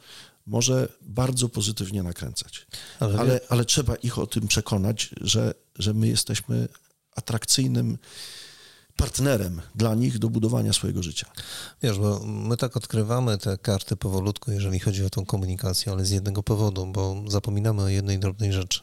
może 0.46 0.88
bardzo 1.02 1.48
pozytywnie 1.48 2.02
nakręcać. 2.02 2.66
Ale, 3.00 3.18
ale, 3.18 3.40
ale 3.48 3.64
trzeba 3.64 3.96
ich 3.96 4.18
o 4.18 4.26
tym 4.26 4.48
przekonać, 4.48 5.10
że, 5.20 5.54
że 5.78 5.94
my 5.94 6.08
jesteśmy 6.08 6.68
atrakcyjnym 7.16 7.98
partnerem 8.98 9.60
dla 9.74 9.94
nich 9.94 10.18
do 10.18 10.28
budowania 10.30 10.72
swojego 10.72 11.02
życia. 11.02 11.26
Wiesz, 11.82 11.98
bo 11.98 12.20
my 12.24 12.56
tak 12.56 12.76
odkrywamy 12.76 13.38
te 13.38 13.58
karty 13.58 13.96
powolutku, 13.96 14.50
jeżeli 14.50 14.78
chodzi 14.78 15.04
o 15.04 15.10
tą 15.10 15.26
komunikację, 15.26 15.92
ale 15.92 16.04
z 16.04 16.10
jednego 16.10 16.42
powodu, 16.42 16.86
bo 16.86 17.22
zapominamy 17.26 17.82
o 17.82 17.88
jednej 17.88 18.18
drobnej 18.18 18.52
rzeczy. 18.52 18.80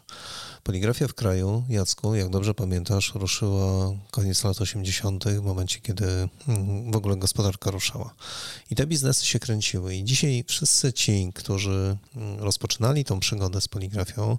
Poligrafia 0.63 1.07
w 1.07 1.13
kraju, 1.13 1.63
Jacku, 1.69 2.15
jak 2.15 2.29
dobrze 2.29 2.53
pamiętasz, 2.53 3.11
ruszyła 3.15 3.93
koniec 4.11 4.43
lat 4.43 4.61
80., 4.61 5.25
w 5.25 5.41
momencie, 5.41 5.79
kiedy 5.79 6.05
mm, 6.47 6.91
w 6.91 6.95
ogóle 6.95 7.17
gospodarka 7.17 7.71
ruszała. 7.71 8.13
I 8.71 8.75
te 8.75 8.87
biznesy 8.87 9.25
się 9.25 9.39
kręciły. 9.39 9.95
I 9.95 10.03
dzisiaj 10.03 10.43
wszyscy 10.47 10.93
ci, 10.93 11.31
którzy 11.35 11.97
mm, 12.15 12.39
rozpoczynali 12.39 13.05
tą 13.05 13.19
przygodę 13.19 13.61
z 13.61 13.67
poligrafią, 13.67 14.37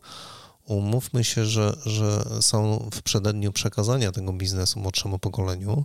umówmy 0.67 1.25
się, 1.25 1.47
że, 1.47 1.77
że 1.87 2.25
są 2.41 2.89
w 2.93 3.03
przededniu 3.03 3.53
przekazania 3.53 4.13
tego 4.13 4.33
biznesu 4.33 4.81
młodszemu 4.81 5.19
pokoleniu. 5.19 5.85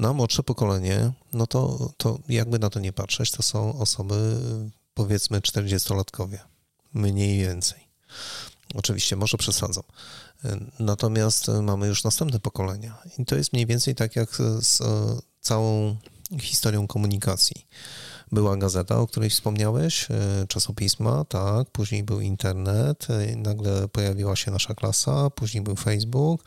No 0.00 0.08
a 0.08 0.12
młodsze 0.12 0.42
pokolenie, 0.42 1.12
no 1.32 1.46
to, 1.46 1.90
to 1.96 2.18
jakby 2.28 2.58
na 2.58 2.70
to 2.70 2.80
nie 2.80 2.92
patrzeć, 2.92 3.30
to 3.30 3.42
są 3.42 3.78
osoby 3.78 4.40
powiedzmy 4.94 5.40
40-latkowie, 5.40 6.38
mniej 6.94 7.38
więcej. 7.38 7.88
Oczywiście, 8.74 9.16
może 9.16 9.38
przesadzam. 9.38 9.84
Natomiast 10.78 11.48
mamy 11.62 11.86
już 11.86 12.04
następne 12.04 12.40
pokolenia 12.40 12.98
i 13.18 13.24
to 13.24 13.36
jest 13.36 13.52
mniej 13.52 13.66
więcej 13.66 13.94
tak 13.94 14.16
jak 14.16 14.36
z 14.60 14.82
całą 15.40 15.96
historią 16.40 16.86
komunikacji. 16.86 17.66
Była 18.34 18.56
gazeta, 18.56 18.98
o 18.98 19.06
której 19.06 19.30
wspomniałeś, 19.30 20.10
e, 20.10 20.46
czasopisma, 20.48 21.24
tak, 21.24 21.70
później 21.70 22.04
był 22.04 22.20
internet, 22.20 23.06
e, 23.10 23.36
nagle 23.36 23.88
pojawiła 23.88 24.36
się 24.36 24.50
nasza 24.50 24.74
klasa, 24.74 25.30
później 25.30 25.62
był 25.62 25.76
Facebook, 25.76 26.44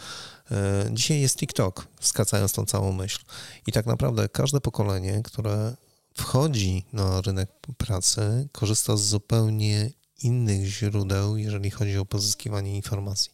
e, 0.52 0.90
dzisiaj 0.92 1.22
jest 1.22 1.38
TikTok, 1.38 1.88
skracając 2.02 2.54
tą 2.54 2.66
całą 2.66 2.92
myśl. 2.92 3.20
I 3.68 3.72
tak 3.72 3.86
naprawdę 3.86 4.30
każde 4.30 4.62
pokolenie, 4.62 5.22
które 5.24 5.76
wchodzi 6.14 6.86
na 6.94 7.22
rynek 7.22 7.50
pracy, 7.78 8.48
korzysta 8.52 8.98
z 8.98 9.02
zupełnie 9.02 9.92
innych 10.24 10.66
źródeł, 10.66 11.38
jeżeli 11.38 11.72
chodzi 11.72 11.98
o 11.98 12.06
pozyskiwanie 12.06 12.76
informacji. 12.76 13.32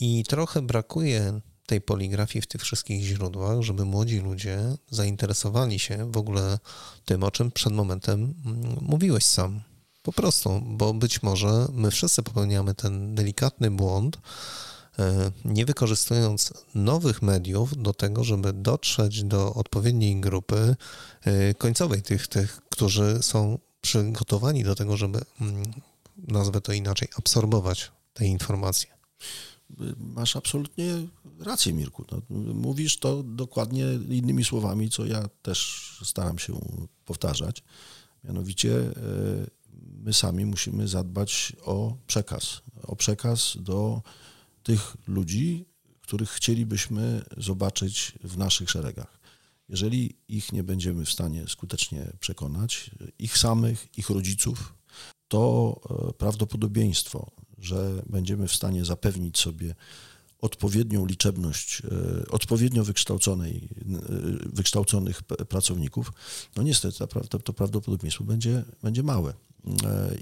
I 0.00 0.24
trochę 0.28 0.62
brakuje 0.62 1.40
tej 1.66 1.80
poligrafii 1.80 2.42
w 2.42 2.46
tych 2.46 2.62
wszystkich 2.62 3.02
źródłach, 3.02 3.60
żeby 3.60 3.84
młodzi 3.84 4.20
ludzie 4.20 4.58
zainteresowali 4.90 5.78
się 5.78 6.12
w 6.12 6.16
ogóle 6.16 6.58
tym, 7.04 7.24
o 7.24 7.30
czym 7.30 7.50
przed 7.50 7.72
momentem 7.72 8.34
mm, 8.46 8.76
mówiłeś 8.80 9.24
sam. 9.24 9.60
Po 10.02 10.12
prostu, 10.12 10.62
bo 10.64 10.94
być 10.94 11.22
może 11.22 11.66
my 11.72 11.90
wszyscy 11.90 12.22
popełniamy 12.22 12.74
ten 12.74 13.14
delikatny 13.14 13.70
błąd, 13.70 14.18
e, 14.98 15.30
nie 15.44 15.66
wykorzystując 15.66 16.52
nowych 16.74 17.22
mediów 17.22 17.82
do 17.82 17.92
tego, 17.92 18.24
żeby 18.24 18.52
dotrzeć 18.52 19.24
do 19.24 19.54
odpowiedniej 19.54 20.20
grupy 20.20 20.76
e, 21.24 21.54
końcowej, 21.54 22.02
tych, 22.02 22.28
tych 22.28 22.60
którzy 22.70 23.18
są 23.22 23.58
przygotowani 23.80 24.64
do 24.64 24.74
tego, 24.74 24.96
żeby, 24.96 25.20
mm, 25.40 25.72
nazwę 26.16 26.60
to 26.60 26.72
inaczej, 26.72 27.08
absorbować 27.18 27.90
te 28.14 28.26
informacje. 28.26 28.94
Masz 29.98 30.36
absolutnie 30.36 31.06
rację, 31.38 31.72
Mirku. 31.72 32.04
No, 32.12 32.22
mówisz 32.54 32.98
to 32.98 33.22
dokładnie 33.22 33.84
innymi 34.08 34.44
słowami, 34.44 34.90
co 34.90 35.06
ja 35.06 35.28
też 35.42 35.90
staram 36.04 36.38
się 36.38 36.60
powtarzać. 37.04 37.62
Mianowicie 38.24 38.76
e, 38.76 38.92
my 40.04 40.12
sami 40.12 40.46
musimy 40.46 40.88
zadbać 40.88 41.52
o 41.64 41.96
przekaz. 42.06 42.62
O 42.82 42.96
przekaz 42.96 43.56
do 43.60 44.02
tych 44.62 44.96
ludzi, 45.06 45.64
których 46.00 46.30
chcielibyśmy 46.30 47.24
zobaczyć 47.36 48.12
w 48.24 48.38
naszych 48.38 48.70
szeregach. 48.70 49.18
Jeżeli 49.68 50.16
ich 50.28 50.52
nie 50.52 50.64
będziemy 50.64 51.04
w 51.04 51.12
stanie 51.12 51.44
skutecznie 51.48 52.12
przekonać, 52.20 52.90
ich 53.18 53.38
samych, 53.38 53.98
ich 53.98 54.10
rodziców, 54.10 54.74
to 55.28 55.80
e, 56.08 56.12
prawdopodobieństwo, 56.12 57.30
że 57.64 58.02
będziemy 58.06 58.48
w 58.48 58.54
stanie 58.54 58.84
zapewnić 58.84 59.38
sobie 59.38 59.74
odpowiednią 60.40 61.06
liczebność 61.06 61.82
e, 61.84 62.30
odpowiednio 62.30 62.84
wykształconej, 62.84 63.68
e, 63.82 64.48
wykształconych 64.52 65.22
pracowników, 65.22 66.12
no 66.56 66.62
niestety 66.62 66.98
to, 67.28 67.38
to 67.38 67.52
prawdopodobieństwo 67.52 68.24
będzie, 68.24 68.64
będzie 68.82 69.02
małe. 69.02 69.34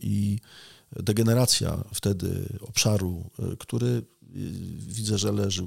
I 0.03 0.39
degeneracja 0.97 1.85
wtedy 1.95 2.59
obszaru, 2.61 3.31
który 3.59 4.03
Widzę, 4.89 5.19
że 5.19 5.33
leży 5.33 5.65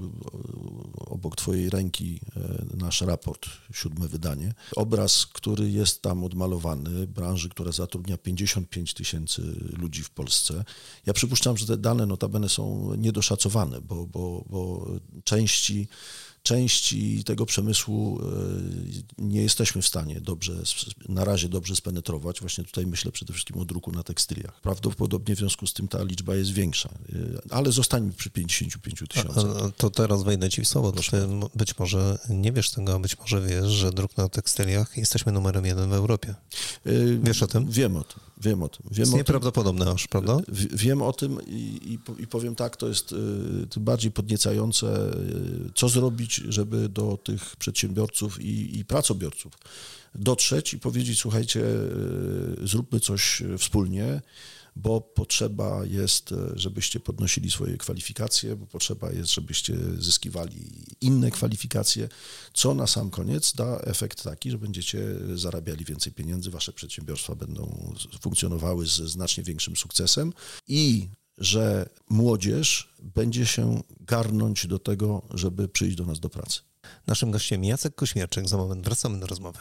obok 0.95 1.36
Twojej 1.36 1.69
ręki 1.69 2.19
e, 2.36 2.65
nasz 2.78 3.01
raport, 3.01 3.45
siódme 3.73 4.08
wydanie. 4.08 4.54
Obraz, 4.75 5.25
który 5.25 5.71
jest 5.71 6.01
tam 6.01 6.23
odmalowany, 6.23 7.08
branży, 7.08 7.49
która 7.49 7.71
zatrudnia 7.71 8.17
55 8.17 8.93
tysięcy 8.93 9.41
ludzi 9.78 10.04
w 10.04 10.10
Polsce. 10.10 10.63
Ja 11.06 11.13
przypuszczam, 11.13 11.58
że 11.58 11.65
te 11.65 11.78
dane 11.78 12.06
notabene 12.06 12.49
są 12.49 12.95
niedoszacowane, 12.95 13.82
bo, 13.82 14.08
bo, 14.08 14.45
bo 14.49 14.88
części 15.23 15.88
części 16.45 17.23
tego 17.23 17.45
przemysłu 17.45 18.19
e, 18.19 18.25
nie 19.17 19.41
jesteśmy 19.41 19.81
w 19.81 19.88
stanie 19.88 20.21
dobrze, 20.21 20.53
na 21.10 21.25
razie 21.25 21.49
dobrze 21.49 21.75
spenetrować. 21.75 22.39
Właśnie 22.39 22.63
tutaj 22.63 22.88
myślę 22.88 23.12
przede 23.12 23.34
wszystkim 23.34 23.58
o 23.58 23.65
druku 23.65 23.91
na 23.91 24.03
tekstyliach. 24.03 24.62
Prawdopodobnie 24.62 25.36
w 25.36 25.39
związku 25.39 25.67
z 25.67 25.73
tym 25.73 25.88
ta 25.88 26.03
liczba 26.03 26.36
jest 26.36 26.51
większa, 26.51 26.89
e, 26.89 27.53
ale 27.53 27.71
zostańmy 27.71 28.13
przy 28.13 28.29
55 28.29 29.03
tysiącach. 29.10 29.43
To 29.77 29.89
teraz 29.89 30.23
wejdę 30.23 30.49
Ci 30.49 30.62
w 30.62 30.67
słowo. 30.67 30.91
Ty 30.91 31.01
być 31.55 31.79
może 31.79 32.19
nie 32.29 32.51
wiesz 32.51 32.71
tego, 32.71 32.95
a 32.95 32.99
być 32.99 33.19
może 33.19 33.41
wiesz, 33.41 33.71
że 33.71 33.91
druk 33.91 34.17
na 34.17 34.29
tekstyliach 34.29 34.97
jesteśmy 34.97 35.31
numerem 35.31 35.65
jeden 35.65 35.89
w 35.89 35.93
Europie. 35.93 36.36
E, 36.86 36.91
wiesz 37.23 37.43
o 37.43 37.47
tym? 37.47 37.71
Wiem 37.71 37.97
o 37.97 38.03
tym. 38.03 38.19
Wiem 38.41 38.63
o 38.63 38.69
tym. 38.69 38.86
Wiem 38.91 39.00
jest 39.00 39.13
nieprawdopodobne 39.13 39.91
aż, 39.91 40.08
prawda? 40.08 40.38
Wiem 40.74 41.02
o 41.02 41.13
tym 41.13 41.39
i, 41.48 41.80
i, 41.84 42.21
i 42.24 42.28
powiem 42.28 42.56
tak, 42.56 42.78
to 42.78 42.88
jest 42.88 43.15
tym 43.69 43.84
bardziej 43.84 44.12
podniecające, 44.12 45.12
co 45.76 45.89
zrobić 45.89 46.36
żeby 46.36 46.89
do 46.89 47.17
tych 47.17 47.56
przedsiębiorców 47.56 48.41
i, 48.41 48.80
i 48.80 48.86
pracobiorców 48.86 49.54
dotrzeć 50.15 50.74
i 50.74 50.80
powiedzieć, 50.80 51.19
słuchajcie, 51.19 51.62
e, 52.62 52.67
zróbmy 52.67 53.00
coś 53.00 53.43
wspólnie, 53.58 54.21
bo 54.75 55.01
potrzeba 55.01 55.85
jest, 55.85 56.31
e, 56.31 56.35
żebyście 56.55 56.99
podnosili 56.99 57.51
swoje 57.51 57.77
kwalifikacje, 57.77 58.55
bo 58.55 58.65
potrzeba 58.65 59.11
jest, 59.11 59.33
żebyście 59.33 59.77
zyskiwali 59.99 60.85
inne 61.01 61.31
kwalifikacje, 61.31 62.09
co 62.53 62.73
na 62.73 62.88
sam 62.88 63.09
koniec 63.09 63.53
da 63.53 63.79
efekt 63.79 64.23
taki, 64.23 64.51
że 64.51 64.57
będziecie 64.57 64.99
zarabiali 65.35 65.85
więcej 65.85 66.13
pieniędzy, 66.13 66.51
wasze 66.51 66.73
przedsiębiorstwa 66.73 67.35
będą 67.35 67.93
funkcjonowały 68.21 68.88
z 68.88 68.91
znacznie 68.91 69.43
większym 69.43 69.75
sukcesem 69.75 70.33
i 70.67 71.09
że 71.38 71.89
młodzież 72.09 72.95
będzie 73.03 73.45
się 73.45 73.81
garnąć 73.99 74.67
do 74.67 74.79
tego, 74.79 75.21
żeby 75.33 75.67
przyjść 75.67 75.97
do 75.97 76.05
nas 76.05 76.19
do 76.19 76.29
pracy. 76.29 76.59
Naszym 77.07 77.31
gościem 77.31 77.63
Jacek 77.63 77.95
Kośmierczyk. 77.95 78.47
Za 78.47 78.57
moment 78.57 78.85
wracamy 78.85 79.19
do 79.19 79.27
rozmowy. 79.27 79.59